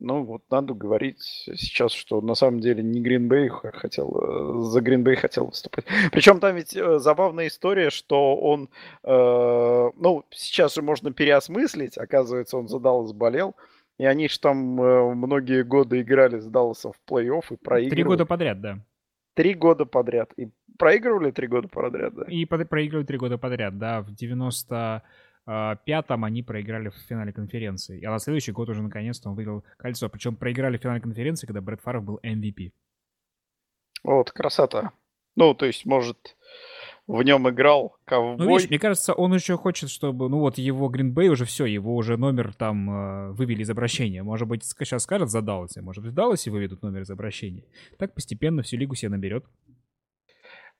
[0.00, 5.16] ну, вот надо говорить сейчас, что на самом деле не Гринбей хотел, э, за Гринбей
[5.16, 5.84] хотел выступать.
[6.12, 8.68] Причем там ведь э, забавная история, что он,
[9.02, 13.54] э, ну, сейчас же можно переосмыслить, оказывается, он за Даллас болел,
[13.98, 17.90] и они же там э, многие годы играли с Далласом в плей-офф и проигрывали.
[17.90, 18.78] Три года подряд, да.
[19.34, 20.32] Три года подряд.
[20.36, 22.24] И проигрывали три года подряд, да?
[22.24, 24.02] И под, проигрывали три года подряд, да.
[24.02, 25.02] В 90 а,
[25.84, 28.04] пятом они проиграли в финале конференции.
[28.04, 30.08] А на следующий год уже наконец-то он выиграл кольцо.
[30.08, 32.72] Причем проиграли в финале конференции, когда Брэд Фаров был MVP.
[34.02, 34.92] Вот, красота.
[35.36, 36.36] Ну, то есть, может,
[37.06, 38.46] в нем играл ковбой.
[38.46, 41.94] Ну, видишь, мне кажется, он еще хочет, чтобы, ну вот, его Гринбей уже все, его
[41.94, 44.22] уже номер там э, вывели из обращения.
[44.22, 47.64] Может быть, сейчас скажет за Далласе, может быть, в Далласе выведут номер из обращения.
[47.98, 49.44] Так постепенно всю лигу себе наберет.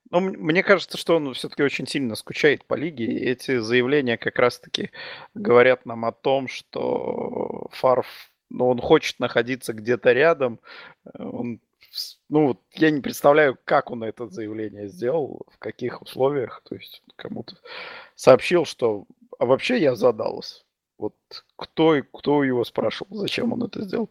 [0.09, 3.05] Ну, мне кажется, что он все-таки очень сильно скучает по лиге.
[3.05, 4.91] И эти заявления как раз-таки
[5.33, 10.59] говорят нам о том, что Фарф, ну, он хочет находиться где-то рядом.
[11.13, 11.59] Он,
[12.29, 16.61] ну, вот я не представляю, как он это заявление сделал, в каких условиях.
[16.63, 17.57] То есть кому-то
[18.15, 19.05] сообщил, что
[19.39, 20.65] а вообще я задалась.
[20.97, 21.15] Вот
[21.55, 24.09] кто, кто его спрашивал, зачем он это сделал?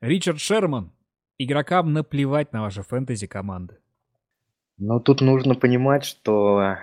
[0.00, 0.92] Ричард Шерман.
[1.38, 3.78] Игрокам наплевать на ваши фэнтези команды.
[4.84, 6.74] Но тут нужно понимать, что э,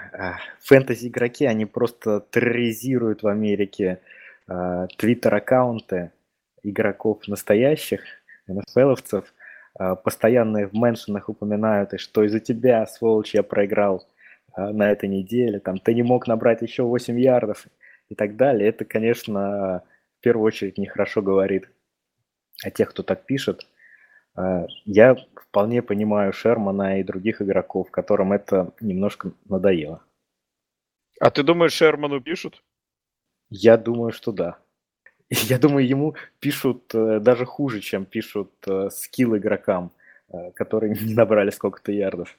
[0.61, 3.99] фэнтези-игроки, они просто терроризируют в Америке
[4.47, 6.11] э, твиттер-аккаунты
[6.63, 7.99] игроков настоящих,
[8.47, 9.33] НФЛовцев,
[9.77, 14.07] э, постоянно в меншинах упоминают, и что из-за тебя, сволочь, я проиграл
[14.55, 17.67] на этой неделе, там, ты не мог набрать еще 8 ярдов
[18.07, 18.69] и так далее.
[18.69, 19.83] Это, конечно,
[20.19, 21.69] в первую очередь нехорошо говорит
[22.63, 23.67] о тех, кто так пишет.
[24.39, 30.03] Э, я вполне понимаю Шермана и других игроков, которым это немножко надоело.
[31.19, 32.63] А ты думаешь, Шерману пишут?
[33.49, 34.57] Я думаю, что да.
[35.29, 39.91] Я думаю, ему пишут э, даже хуже, чем пишут э, скилл игрокам,
[40.55, 42.37] которые не набрали сколько-то ярдов.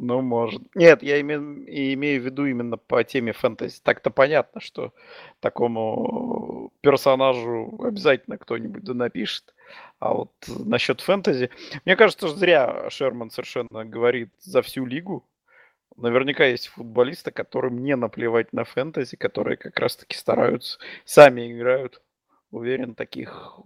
[0.00, 0.62] Ну, может.
[0.76, 3.80] Нет, я имею, имею в виду именно по теме фэнтези.
[3.82, 4.94] Так-то понятно, что
[5.40, 9.54] такому персонажу обязательно кто-нибудь да напишет.
[9.98, 11.50] А вот насчет фэнтези...
[11.84, 15.26] Мне кажется, что зря Шерман совершенно говорит за всю лигу.
[15.96, 22.00] Наверняка есть футболисты, которым не наплевать на фэнтези, которые как раз-таки стараются, сами играют.
[22.52, 23.58] Уверен, таких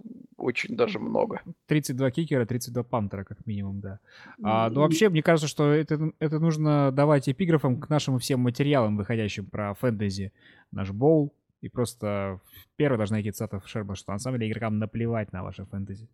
[0.43, 1.41] очень даже много.
[1.67, 4.01] 32 кикера, 32 пантера, как минимум, да.
[4.43, 8.97] А, ну, вообще, мне кажется, что это, это нужно давать эпиграфом к нашим всем материалам,
[8.97, 10.33] выходящим про фэнтези.
[10.73, 12.41] Наш боул, и просто
[12.77, 16.09] первая должна идти цитата Шерба, что на самом деле игрокам наплевать на ваше фэнтези.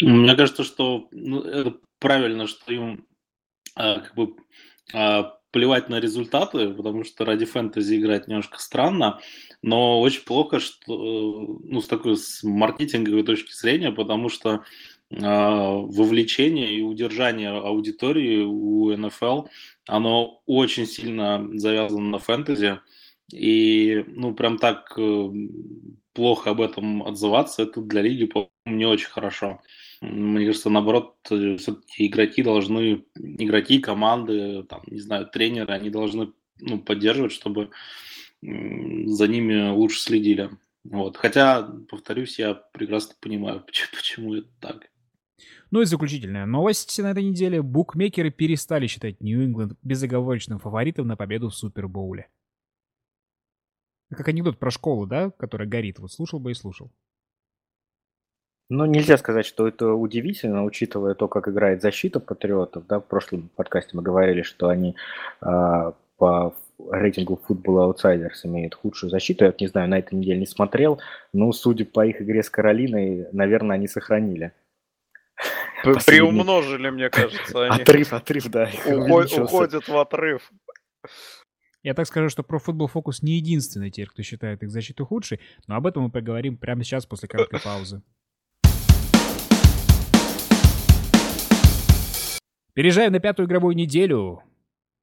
[0.00, 3.06] Мне кажется, что ну, это правильно, что им
[3.74, 4.36] а, как бы
[4.94, 9.20] а, плевать на результаты, потому что ради фэнтези играть немножко странно,
[9.62, 14.64] но очень плохо, что ну, с такой с маркетинговой точки зрения, потому что
[15.10, 19.46] а, вовлечение и удержание аудитории у НФЛ,
[19.86, 22.80] оно очень сильно завязано на фэнтези.
[23.32, 25.30] И, ну, прям так э,
[26.14, 29.60] плохо об этом отзываться, это для лиги, по не очень хорошо.
[30.00, 36.32] Мне кажется, наоборот, э, все-таки игроки должны, игроки, команды, там, не знаю, тренеры, они должны
[36.58, 37.70] ну, поддерживать, чтобы
[38.42, 40.50] за ними лучше следили.
[40.84, 41.16] Вот.
[41.16, 44.90] Хотя, повторюсь, я прекрасно понимаю, почему, почему это так.
[45.70, 47.62] Ну и заключительная новость на этой неделе.
[47.62, 52.28] Букмекеры перестали считать Нью-Ингланд безоговорочным фаворитом на победу в Супербоуле.
[54.10, 55.98] Как анекдот про школу, да, которая горит.
[55.98, 56.90] Вот слушал бы и слушал.
[58.70, 62.86] Ну, нельзя сказать, что это удивительно, учитывая то, как играет защита патриотов.
[62.86, 64.94] Да, в прошлом подкасте мы говорили, что они
[65.40, 66.54] э, по
[66.90, 69.44] рейтингу Football Outsiders имеют худшую защиту.
[69.44, 71.00] Я не знаю, на этой неделе не смотрел,
[71.32, 74.52] но судя по их игре с Каролиной, наверное, они сохранили.
[76.06, 77.66] Приумножили, мне кажется.
[77.66, 78.70] Они отрыв, отрыв, да.
[78.86, 80.50] Уходят в отрыв.
[81.82, 85.40] Я так скажу, что про Football Focus не единственный теперь, кто считает их защиту худшей,
[85.66, 88.02] но об этом мы поговорим прямо сейчас после короткой паузы.
[92.74, 94.42] Переезжаем на пятую игровую неделю.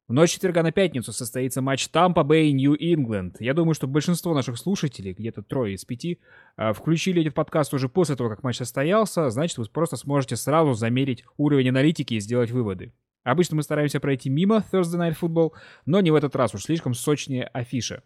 [0.07, 3.41] В ночь четверга на пятницу состоится матч Тампа Бэй Нью Ингланд.
[3.41, 6.19] Я думаю, что большинство наших слушателей, где-то трое из пяти,
[6.57, 9.31] а, включили этот подкаст уже после того, как матч состоялся.
[9.31, 12.93] Значит, вы просто сможете сразу замерить уровень аналитики и сделать выводы.
[13.23, 15.53] Обычно мы стараемся пройти мимо Thursday Night Football,
[15.87, 18.03] но не в этот раз, уж слишком сочнее афиша.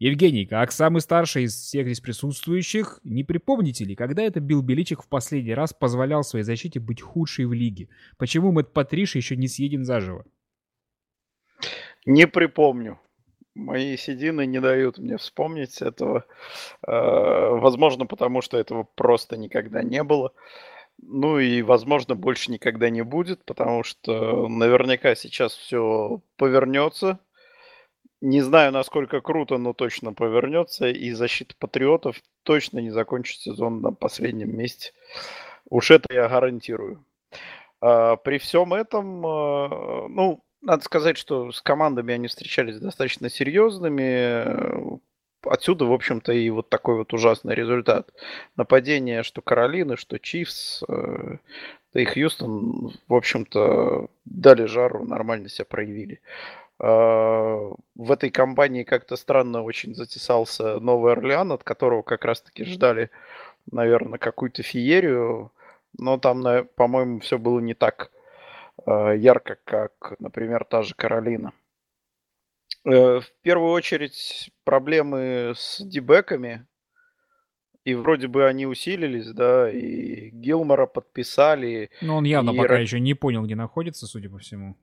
[0.00, 5.04] Евгений, как самый старший из всех здесь присутствующих, не припомните ли, когда это Билл Беличик
[5.04, 7.88] в последний раз позволял своей защите быть худшей в лиге?
[8.18, 10.24] Почему Мэтт Патриш еще не съеден заживо?
[12.06, 12.98] Не припомню.
[13.54, 16.24] Мои седины не дают мне вспомнить этого.
[16.86, 20.32] Э, возможно, потому что этого просто никогда не было.
[20.98, 27.18] Ну и, возможно, больше никогда не будет, потому что наверняка сейчас все повернется.
[28.20, 30.88] Не знаю, насколько круто, но точно повернется.
[30.88, 34.92] И защита патриотов точно не закончит сезон на последнем месте.
[35.70, 37.04] Уж это я гарантирую.
[37.80, 44.98] А, при всем этом, а, ну, надо сказать, что с командами они встречались достаточно серьезными.
[45.42, 48.10] Отсюда, в общем-то, и вот такой вот ужасный результат.
[48.56, 51.36] Нападение, что Каролины, что Чифс, э,
[51.94, 56.20] да и Хьюстон, в общем-то, дали жару, нормально себя проявили.
[56.78, 63.10] А, в этой компании как-то странно очень затесался Новый Орлеан, от которого как раз-таки ждали,
[63.70, 65.52] наверное, какую-то феерию.
[65.98, 66.44] Но там,
[66.76, 68.10] по-моему, все было не так
[68.86, 71.52] ярко, как, например, та же Каролина.
[72.86, 76.66] Э, в первую очередь проблемы с дебеками,
[77.84, 81.90] и вроде бы они усилились, да, и Гилмора подписали.
[82.00, 82.56] Но он явно и...
[82.56, 84.76] пока еще не понял, где находится, судя по всему.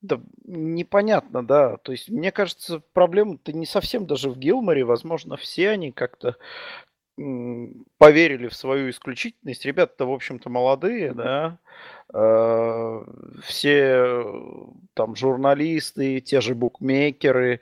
[0.00, 1.76] Да, непонятно, да.
[1.78, 4.84] То есть, мне кажется, проблема-то не совсем даже в Гилморе.
[4.84, 6.36] Возможно, все они как-то
[7.98, 9.64] поверили в свою исключительность.
[9.64, 11.58] Ребята-то, в общем-то, молодые, да.
[12.14, 13.04] Э,
[13.42, 14.24] все
[14.94, 17.60] там журналисты, те же букмекеры.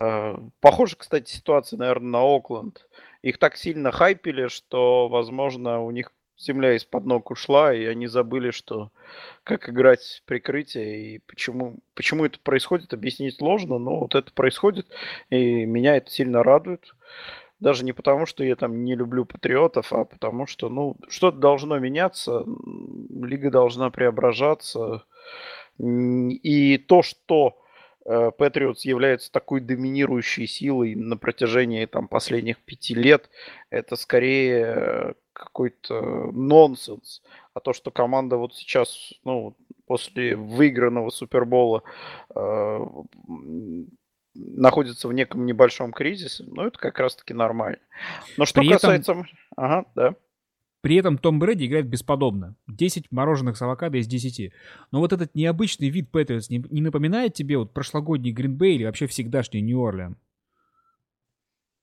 [0.00, 2.86] Э, похоже, кстати, ситуация, наверное, на Окленд.
[3.22, 8.50] Их так сильно хайпили, что, возможно, у них земля из-под ног ушла, и они забыли,
[8.50, 8.90] что
[9.44, 14.86] как играть прикрытие и почему, почему это происходит, объяснить сложно, но вот это происходит,
[15.28, 16.94] и меня это сильно радует.
[17.60, 21.78] Даже не потому, что я там не люблю патриотов, а потому что, ну, что-то должно
[21.78, 22.44] меняться,
[23.10, 25.04] лига должна преображаться.
[25.78, 27.58] И то, что
[28.04, 33.28] Патриотс является такой доминирующей силой на протяжении там, последних пяти лет,
[33.68, 37.22] это скорее какой-то нонсенс.
[37.52, 39.54] А то, что команда вот сейчас, ну,
[39.86, 41.82] после выигранного Супербола
[42.34, 42.86] э,
[44.34, 47.78] находится в неком небольшом кризисе, ну, это как раз-таки нормально.
[48.36, 49.12] Но что При касается...
[49.12, 49.26] Этом...
[49.56, 50.14] Ага, да.
[50.80, 52.54] При этом Том Брэди играет бесподобно.
[52.68, 54.52] 10 мороженых с авокадо из 10.
[54.92, 59.06] Но вот этот необычный вид Патриотс не, не напоминает тебе вот прошлогодний Гринбей или вообще
[59.06, 60.16] всегдашний Нью-Орлеан?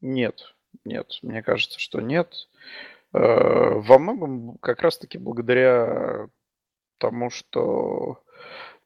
[0.01, 2.33] Нет, нет, мне кажется, что нет.
[3.13, 6.29] Э, во многом как раз-таки благодаря
[6.97, 8.23] тому, что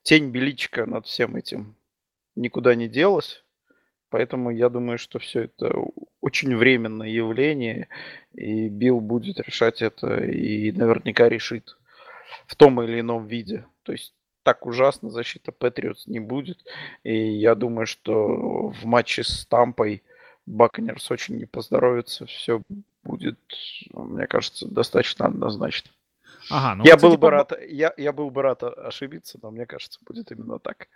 [0.04, 1.76] тень Беличка над всем этим
[2.36, 3.44] никуда не делась.
[4.12, 5.74] Поэтому я думаю, что все это
[6.20, 7.88] очень временное явление,
[8.34, 11.78] и Билл будет решать это и наверняка решит
[12.46, 13.66] в том или ином виде.
[13.84, 16.60] То есть так ужасно защита Патриотс не будет.
[17.04, 20.04] И я думаю, что в матче с Тампой
[20.46, 22.26] Баконерс очень не поздоровится.
[22.26, 22.62] Все
[23.04, 23.40] будет,
[23.94, 25.90] мне кажется, достаточно однозначно.
[26.50, 27.32] Ага, ну, я, кстати, был бы по...
[27.32, 30.90] рад, я, я был бы рад ошибиться, но мне кажется, будет именно так.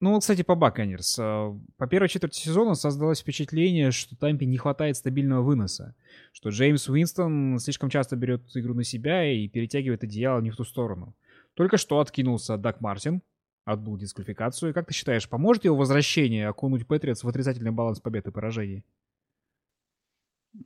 [0.00, 1.18] Ну, кстати, по Баконерс.
[1.18, 5.94] А, по первой четверти сезона создалось впечатление, что Тампе не хватает стабильного выноса.
[6.32, 10.64] Что Джеймс Уинстон слишком часто берет игру на себя и перетягивает одеяло не в ту
[10.64, 11.14] сторону.
[11.54, 13.22] Только что откинулся Дак Мартин,
[13.64, 14.74] отбыл дисквалификацию.
[14.74, 18.84] Как ты считаешь, поможет его возвращение окунуть Патриотс в отрицательный баланс побед и поражений?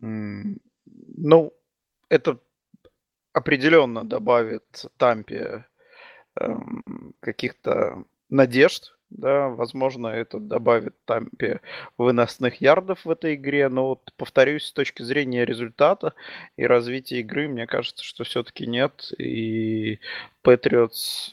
[0.00, 1.52] Ну,
[2.08, 2.40] это
[3.32, 5.66] определенно добавит Тампе
[6.40, 11.60] эм, каких-то надежд, да, возможно, это добавит Тампе
[11.98, 16.14] выносных ярдов в этой игре, но вот, повторюсь, с точки зрения результата
[16.56, 19.98] и развития игры, мне кажется, что все-таки нет, и
[20.42, 21.32] Патриотс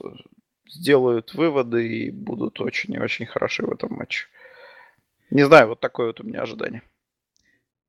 [0.68, 4.26] сделают выводы и будут очень и очень хороши в этом матче.
[5.30, 6.82] Не знаю, вот такое вот у меня ожидание.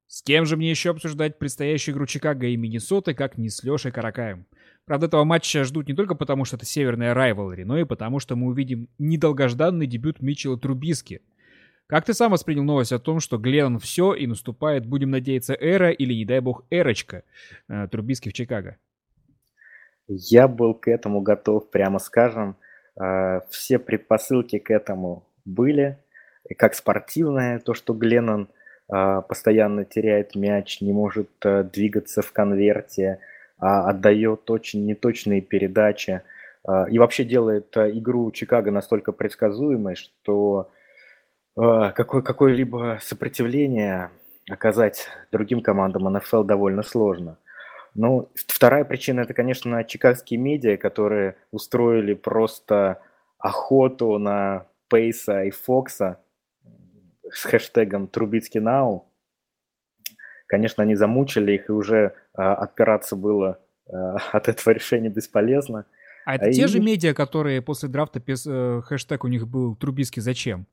[0.07, 3.93] С кем же мне еще обсуждать предстоящую игру Чикаго и Миннесоты, как не с Лешей
[3.93, 4.47] Каракаем?
[4.89, 8.37] Правда, этого матча ждут не только потому, что это северная райвелри, но и потому, что
[8.37, 11.21] мы увидим недолгожданный дебют Митчелла Трубиски.
[11.87, 15.91] Как ты сам воспринял новость о том, что Гленнон все и наступает, будем надеяться, эра
[15.91, 17.23] или, не дай бог, эрочка
[17.69, 18.79] э, Трубиски в Чикаго?
[20.07, 22.57] Я был к этому готов, прямо скажем.
[22.99, 25.99] Э, все предпосылки к этому были.
[26.49, 28.49] И как спортивное, то, что Гленнон
[28.91, 33.19] э, постоянно теряет мяч, не может двигаться в конверте–
[33.59, 36.23] отдает очень неточные передачи
[36.65, 40.71] а, и вообще делает а, игру Чикаго настолько предсказуемой, что
[41.57, 44.11] какое, какое-либо сопротивление
[44.49, 47.37] оказать другим командам НФЛ довольно сложно.
[47.95, 53.03] Ну, вторая причина это, конечно, чикагские медиа, которые устроили просто
[53.39, 56.21] охоту на Пейса и Фокса
[57.31, 59.07] с хэштегом Трубицкий Нау.
[60.47, 63.59] Конечно, они замучили их, и уже а, отпираться было
[63.89, 65.85] а, от этого решения бесполезно.
[66.25, 66.53] А это и...
[66.53, 68.47] те же медиа, которые после драфта пис...
[68.47, 70.67] Э, хэштег у них был «Трубиский зачем»?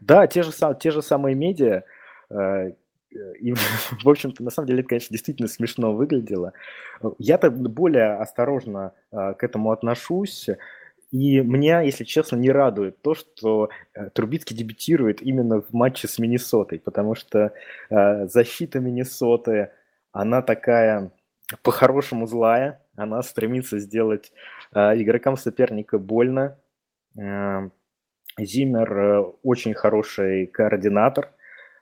[0.00, 1.82] Да, те же, те же самые медиа.
[2.30, 2.68] А,
[3.10, 3.52] и,
[4.04, 6.52] в общем-то, на самом деле, это, конечно, действительно смешно выглядело.
[7.18, 10.48] Я-то более осторожно к этому отношусь.
[11.12, 16.18] И меня, если честно, не радует то, что э, Трубицкий дебютирует именно в матче с
[16.18, 17.52] Миннесотой, потому что
[17.90, 19.70] э, защита Миннесоты,
[20.16, 21.10] она такая
[21.62, 24.32] по-хорошему злая, она стремится сделать
[24.74, 26.58] э, игрокам соперника больно.
[27.18, 27.68] Э,
[28.38, 31.30] Зимер э, очень хороший координатор,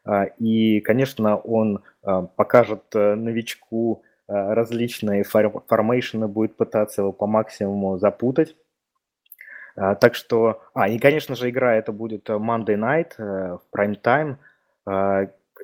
[0.05, 7.26] э, и, конечно, он э, покажет э, новичку э, различные формейшены, будет пытаться его по
[7.26, 8.57] максимуму запутать.
[9.76, 13.62] А, так что, а, и, конечно же, игра это будет э, Monday Night э, в
[13.76, 14.37] Prime Time.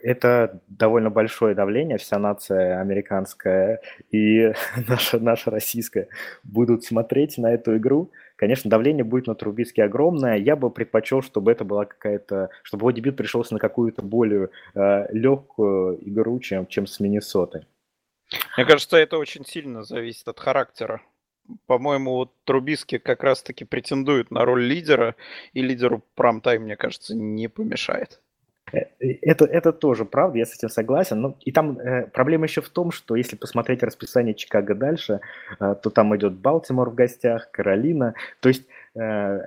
[0.03, 3.81] Это довольно большое давление, вся нация американская
[4.11, 4.53] и
[4.89, 6.09] наша, наша российская
[6.43, 8.11] будут смотреть на эту игру.
[8.37, 10.37] Конечно, давление будет на Трубицкий огромное.
[10.37, 15.13] Я бы предпочел, чтобы это была какая-то, чтобы его дебют пришелся на какую-то более э,
[15.13, 17.67] легкую игру, чем, чем с Миннесотой.
[18.57, 21.03] Мне кажется, это очень сильно зависит от характера
[21.67, 25.17] по-моему, вот Трубиски как раз-таки претендует на роль лидера,
[25.53, 28.21] и лидеру прайм-тайм, мне кажется, не помешает.
[28.73, 31.21] Э, это, это тоже правда, я с этим согласен.
[31.21, 35.21] Но и там э, проблема еще в том, что если посмотреть расписание Чикаго дальше,
[35.59, 38.15] э, то там идет Балтимор в гостях, Каролина.
[38.41, 39.41] То есть э,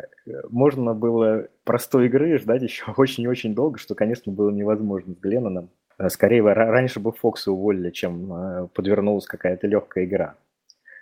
[0.50, 5.70] можно было простой игры ждать еще очень-очень долго, что, конечно, было невозможно с Гленноном.
[5.98, 10.36] Э, скорее, раньше бы Фокса уволили, чем э, подвернулась какая-то легкая игра.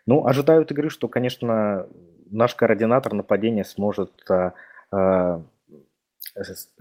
[0.05, 1.87] Ну, ожидают игры, что, конечно,
[2.31, 4.53] наш координатор нападения сможет а,
[4.91, 5.43] а,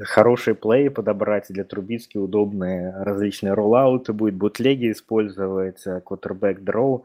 [0.00, 7.04] хорошие плей подобрать для Трубицки, удобные различные роллауты, будет бутлеги использовать, квотербек дроу.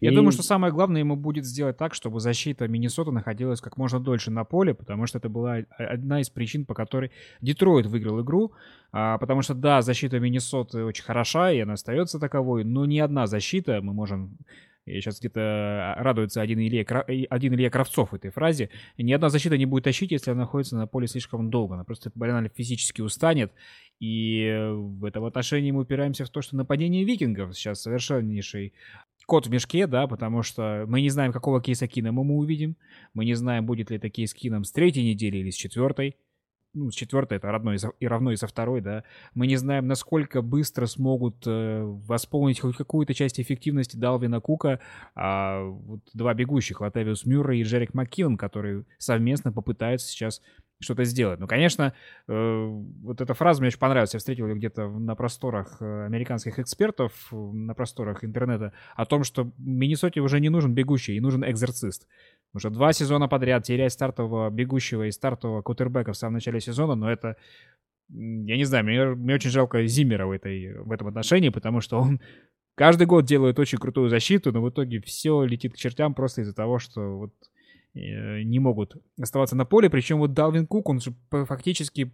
[0.00, 0.14] Я и...
[0.14, 4.30] думаю, что самое главное ему будет сделать так, чтобы защита Миннесоты находилась как можно дольше
[4.30, 7.10] на поле, потому что это была одна из причин, по которой
[7.40, 8.52] Детройт выиграл игру.
[8.92, 13.26] А, потому что, да, защита Миннесоты очень хороша, и она остается таковой, но ни одна
[13.26, 14.38] защита, мы можем
[14.88, 16.84] и сейчас где-то а, радуется один Илья,
[17.30, 18.70] один Илья Кравцов этой фразе.
[18.96, 21.74] Ни одна защита не будет тащить, если она находится на поле слишком долго.
[21.74, 23.52] Она просто банально физически устанет.
[24.00, 28.72] И в этом отношении мы упираемся в то, что нападение викингов сейчас совершеннейший
[29.26, 32.76] кот в мешке, да, потому что мы не знаем, какого кейса кинома мы увидим.
[33.12, 36.16] Мы не знаем, будет ли это кейс кином с третьей недели или с четвертой
[36.74, 39.04] ну, с четвертой это родной и равно и со второй, да,
[39.34, 44.80] мы не знаем, насколько быстро смогут э, восполнить хоть какую-то часть эффективности Далвина Кука
[45.14, 50.40] а, вот два бегущих, Латавиус Мюррей и Джерик Маккиллан, которые совместно попытаются сейчас
[50.80, 51.40] что-то сделать.
[51.40, 51.92] Ну, конечно,
[52.28, 52.66] э,
[53.02, 54.14] вот эта фраза мне очень понравилась.
[54.14, 59.50] Я встретил ее где-то на просторах э, американских экспертов, на просторах интернета, о том, что
[59.58, 62.06] Миннесоте уже не нужен бегущий, и нужен экзорцист.
[62.54, 67.10] Уже два сезона подряд терять стартового бегущего и стартового кутербека в самом начале сезона, но
[67.10, 67.36] это,
[68.08, 71.98] я не знаю, мне, мне очень жалко Зиммера в, этой, в этом отношении, потому что
[71.98, 72.20] он
[72.74, 76.54] каждый год делает очень крутую защиту, но в итоге все летит к чертям просто из-за
[76.54, 77.34] того, что вот
[77.94, 79.90] э, не могут оставаться на поле.
[79.90, 82.10] Причем вот Далвин Кук, он же фактически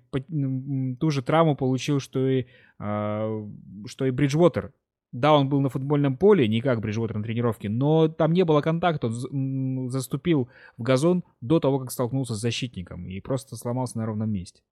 [0.99, 2.47] ту же травму получил, что и,
[2.81, 3.47] а,
[3.87, 4.73] что и Бриджвотер
[5.15, 8.61] Да, он был на футбольном поле, не как Бриджвотер на тренировке, но там не было
[8.61, 9.07] контакта.
[9.07, 14.33] Он заступил в газон до того, как столкнулся с защитником и просто сломался на ровном
[14.33, 14.63] месте.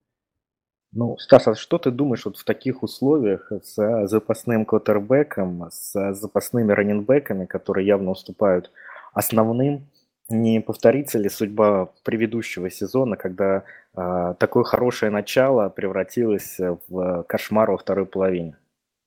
[0.91, 6.73] Ну, Стас, а что ты думаешь вот в таких условиях с запасным квотербеком, с запасными
[6.73, 8.69] раненбеками, которые явно уступают
[9.13, 9.87] основным?
[10.27, 13.63] Не повторится ли судьба предыдущего сезона, когда
[13.95, 18.57] э, такое хорошее начало превратилось в кошмар во второй половине?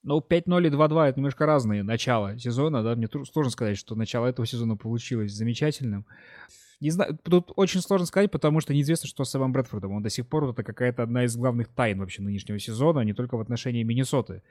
[0.07, 4.27] Ну, 5-0 и 2-2 это немножко разные начала сезона, да, мне сложно сказать, что начало
[4.27, 6.07] этого сезона получилось замечательным.
[6.79, 9.93] Не знаю, тут очень сложно сказать, потому что неизвестно, что с Эвом Брэдфордом.
[9.93, 13.37] Он до сих пор это какая-то одна из главных тайн вообще нынешнего сезона, не только
[13.37, 14.43] в отношении Миннесоты.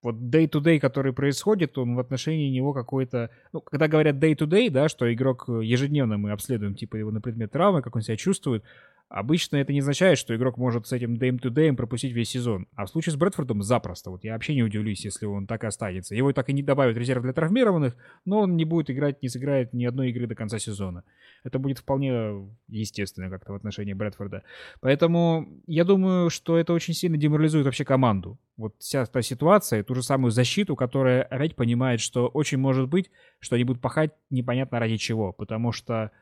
[0.00, 3.30] Вот day-to-day, который происходит, он в отношении него какой-то...
[3.52, 7.82] Ну, когда говорят day-to-day, да, что игрок ежедневно мы обследуем, типа, его на предмет травмы,
[7.82, 8.62] как он себя чувствует,
[9.10, 12.68] Обычно это не означает, что игрок может с этим day-to-day пропустить весь сезон.
[12.76, 14.08] А в случае с Брэдфордом запросто.
[14.12, 16.14] Вот я вообще не удивлюсь, если он так и останется.
[16.14, 19.72] Его так и не добавят резерв для травмированных, но он не будет играть, не сыграет
[19.72, 21.02] ни одной игры до конца сезона.
[21.42, 24.44] Это будет вполне естественно как-то в отношении Брэдфорда.
[24.80, 28.38] Поэтому я думаю, что это очень сильно деморализует вообще команду.
[28.56, 33.10] Вот вся та ситуация, ту же самую защиту, которая опять понимает, что очень может быть,
[33.40, 35.32] что они будут пахать непонятно ради чего.
[35.32, 36.12] Потому что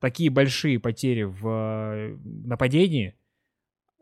[0.00, 3.14] такие большие потери в э, нападении,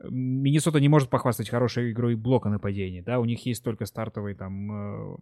[0.03, 4.73] Миннесота не может похвастать хорошей игрой блока нападения, да, у них есть только стартовый там,
[4.73, 5.17] э,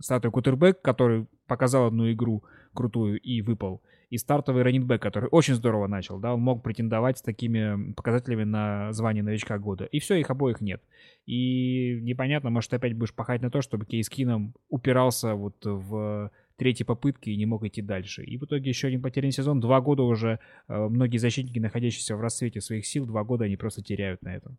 [0.00, 2.42] стартовый кутербэк, который показал одну игру
[2.72, 7.22] крутую и выпал, и стартовый раннинбэк, который очень здорово начал, да, он мог претендовать с
[7.22, 10.82] такими показателями на звание новичка года, и все, их обоих нет.
[11.26, 16.30] И непонятно, может, ты опять будешь пахать на то, чтобы Кейс Кином упирался вот в
[16.56, 18.22] третьей попытки и не мог идти дальше.
[18.24, 19.60] И в итоге еще один потерянный сезон.
[19.60, 20.38] Два года уже
[20.68, 24.56] э, многие защитники, находящиеся в расцвете своих сил, два года они просто теряют на этом.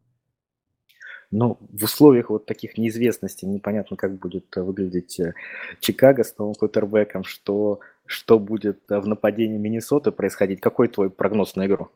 [1.31, 5.33] Ну, в условиях вот таких неизвестностей непонятно, как будет выглядеть э,
[5.79, 10.61] Чикаго с новым квотербеком, что, что будет в нападении Миннесоты происходить.
[10.61, 11.89] Какой твой прогноз на игру?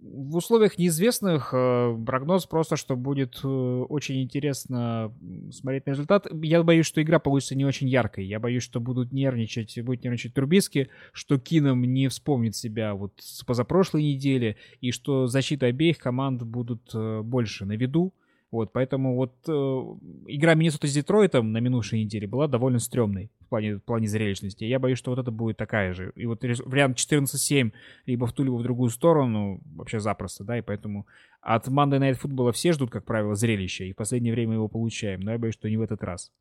[0.00, 5.12] В условиях неизвестных э, прогноз просто, что будет э, очень интересно
[5.50, 6.28] смотреть на результат.
[6.42, 8.24] Я боюсь, что игра получится не очень яркой.
[8.26, 13.42] Я боюсь, что будут нервничать, будет нервничать Турбиски, что Кином не вспомнит себя вот с
[13.42, 18.14] позапрошлой недели, и что защита обеих команд будут э, больше на виду.
[18.50, 23.48] Вот, поэтому вот э, игра Миннесота с Детройтом на минувшей неделе была довольно стрёмной в
[23.48, 24.64] плане, в плане зрелищности.
[24.64, 26.12] Я боюсь, что вот это будет такая же.
[26.16, 27.72] И вот вариант 14-7
[28.06, 31.06] либо в ту, либо в другую сторону вообще запросто, да, и поэтому
[31.42, 35.20] от Monday Night Football все ждут, как правило, зрелища, и в последнее время его получаем,
[35.20, 36.32] но я боюсь, что не в этот раз.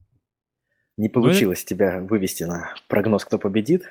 [0.95, 3.83] Не получилось ну, тебя вывести на прогноз, кто победит.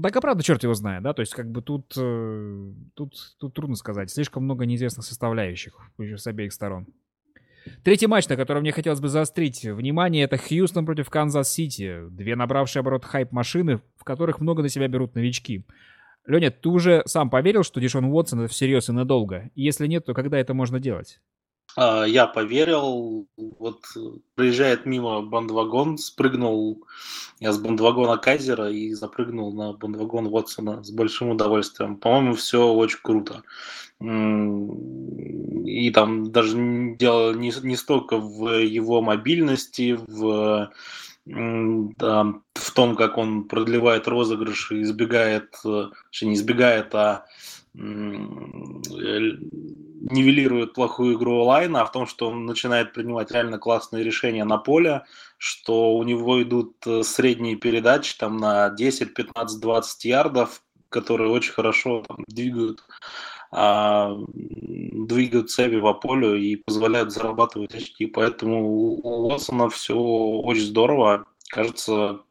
[0.00, 3.54] Так, а правда, черт его знает, да, то есть как бы тут, э, тут, тут
[3.54, 6.86] трудно сказать, слишком много неизвестных составляющих с обеих сторон.
[7.84, 12.08] Третий матч, на котором мне хотелось бы заострить внимание, это Хьюстон против Канзас-Сити.
[12.10, 15.64] Две набравшие оборот хайп-машины, в которых много на себя берут новички.
[16.26, 19.50] Леня, ты уже сам поверил, что Дишон Уотсон это всерьез и надолго?
[19.54, 21.20] И если нет, то когда это можно делать?
[21.76, 23.80] А, я поверил, вот
[24.34, 26.84] проезжает мимо бандвагон, спрыгнул
[27.40, 31.96] я с бандвагона Кайзера и запрыгнул на бандвагон Уотсона с большим удовольствием.
[31.96, 33.42] По-моему, все очень круто.
[34.00, 36.56] И там даже
[36.96, 40.70] дело не, не столько в его мобильности, в,
[41.24, 47.26] да, в том, как он продлевает розыгрыши, избегает, не избегает, а
[50.12, 54.58] нивелирует плохую игру онлайна, а в том, что он начинает принимать реально классные решения на
[54.58, 55.04] поле,
[55.38, 61.52] что у него идут э, средние передачи там на 10, 15, 20 ярдов, которые очень
[61.52, 62.84] хорошо там, двигают
[63.54, 68.06] а, двигают цепи по полю и позволяют зарабатывать очки.
[68.06, 71.26] Поэтому у Уотсона все очень здорово.
[71.48, 72.22] Кажется,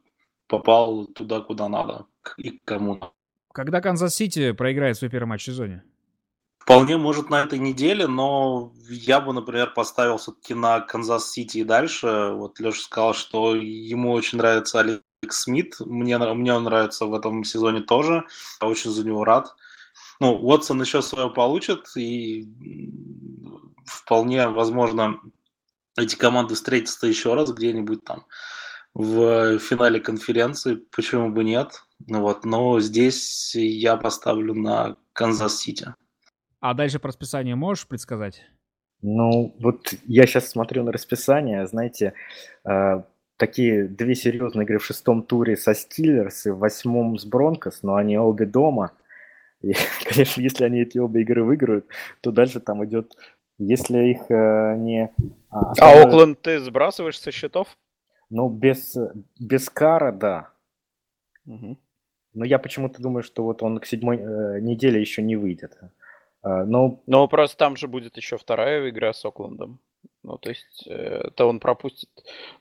[0.48, 2.06] попал туда, куда надо
[2.38, 3.12] и к кому надо.
[3.52, 5.82] Когда Канзас-Сити проиграет свой первый матч в сезоне?
[6.58, 12.32] Вполне может на этой неделе, но я бы, например, поставил все-таки на Канзас-Сити и дальше.
[12.34, 15.76] Вот Леша сказал, что ему очень нравится Алекс Смит.
[15.80, 18.24] Мне, мне он нравится в этом сезоне тоже.
[18.60, 19.54] Я очень за него рад.
[20.20, 22.48] Ну, Уотсон еще свое получит, и
[23.84, 25.20] вполне возможно
[25.98, 28.24] эти команды встретятся еще раз где-нибудь там
[28.94, 30.76] в финале конференции.
[30.94, 31.82] Почему бы нет?
[32.06, 35.94] Ну вот, но здесь я поставлю на Канзас-Сити.
[36.60, 38.42] А дальше про расписание можешь предсказать?
[39.02, 42.14] Ну, вот я сейчас смотрю на расписание, знаете,
[42.64, 43.02] э,
[43.36, 47.96] такие две серьезные игры в шестом туре со Steelers и в восьмом с Broncos, но
[47.96, 48.92] они обе дома.
[49.60, 49.74] И,
[50.08, 51.86] конечно, если они эти обе игры выиграют,
[52.20, 53.16] то дальше там идет,
[53.58, 55.12] если их э, не...
[55.50, 57.76] А, а Окленд ты сбрасываешь со счетов?
[58.32, 58.96] Ну, без,
[59.38, 60.50] без Кара, да.
[61.44, 61.78] Мгм.
[62.32, 65.78] Но я почему-то думаю, что вот он к седьмой э, неделе еще не выйдет.
[66.40, 69.80] А, но Но просто там же будет еще вторая игра с Оклендом.
[70.22, 72.08] Ну, то есть, э, это он пропустит,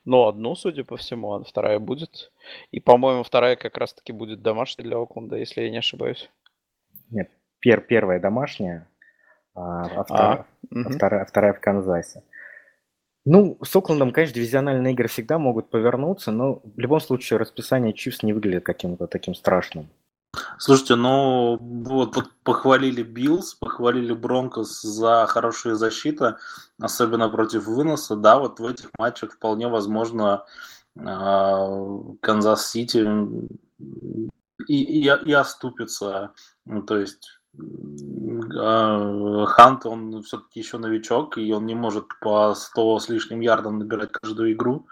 [0.04, 2.34] ну, одну, судя по всему, а вторая будет.
[2.72, 6.30] И, по-моему, вторая как раз-таки будет домашней для Окленда, если я не ошибаюсь.
[7.10, 8.90] нет, пер, первая домашняя,
[9.56, 12.24] а, а вторая, а вторая, вторая в Канзасе.
[13.26, 18.24] Ну, с Оклендом, конечно, дивизиональные игры всегда могут повернуться, но в любом случае расписание Chiefs
[18.24, 19.90] не выглядит каким-то таким страшным.
[20.58, 26.38] Слушайте, ну вот пох- похвалили Bills, похвалили Broncos за хорошую защиту,
[26.80, 28.16] особенно против выноса.
[28.16, 30.46] Да, вот в этих матчах вполне возможно
[30.98, 31.68] а,
[32.22, 33.06] Канзас-Сити
[34.68, 36.32] и, и, и оступится.
[36.66, 37.42] Ну, то есть
[38.54, 44.12] Хант, он все-таки еще новичок, и он не может по 100 с лишним ярдам набирать
[44.12, 44.88] каждую игру.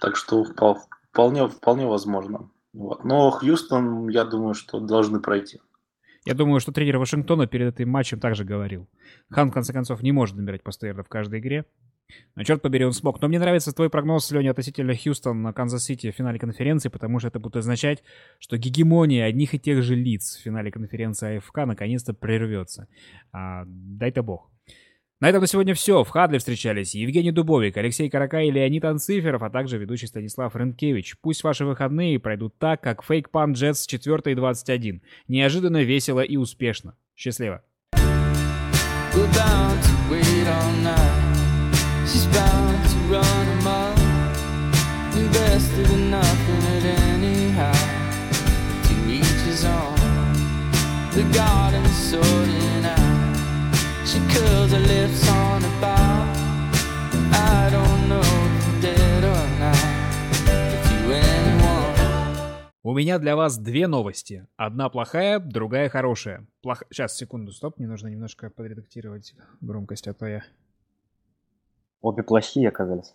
[0.00, 0.78] Так что впол-
[1.10, 2.50] вполне, вполне возможно.
[2.72, 3.04] Вот.
[3.04, 5.60] Но Хьюстон, я думаю, что должны пройти.
[6.24, 8.88] Я думаю, что тренер Вашингтона перед этим матчем также говорил.
[9.30, 11.66] Хант, в конце концов, не может набирать по 100 ярдов в каждой игре.
[12.34, 13.20] Но черт побери, он смог.
[13.20, 17.38] Но мне нравится твой прогноз, Леня, относительно Хьюстон - Канзас-Сити в финале конференции, потому что это
[17.38, 18.02] будет означать,
[18.38, 22.88] что гегемония одних и тех же лиц в финале конференции АФК наконец-то прервется.
[23.32, 24.50] А, дай-то бог.
[25.20, 26.02] На этом на сегодня все.
[26.04, 31.16] В Хадле встречались Евгений Дубовик, Алексей Карака и Леонид Анциферов, а также ведущий Станислав Ренкевич.
[31.22, 35.02] Пусть ваши выходные пройдут так, как Fake Pan Jets 4 и 21.
[35.28, 36.96] Неожиданно, весело и успешно.
[37.14, 37.62] Счастливо.
[39.14, 39.20] To
[40.10, 40.24] wait.
[40.44, 40.73] She's
[42.34, 43.96] bound to run amok.
[45.16, 47.78] Invested in nothing at anyhow.
[48.86, 49.96] To each his own.
[51.16, 53.36] The garden sorting out.
[54.04, 56.26] She curls her lips on a bow.
[57.32, 59.84] I don't know if you're dead or not.
[60.76, 61.94] If you anyone.
[62.82, 64.46] У меня для вас две новости.
[64.56, 66.46] Одна плохая, другая хорошая.
[66.62, 66.82] Плох...
[66.90, 70.44] Сейчас, секунду, стоп, мне нужно немножко подредактировать громкость, а то я...
[72.04, 73.14] Обе плохие оказались.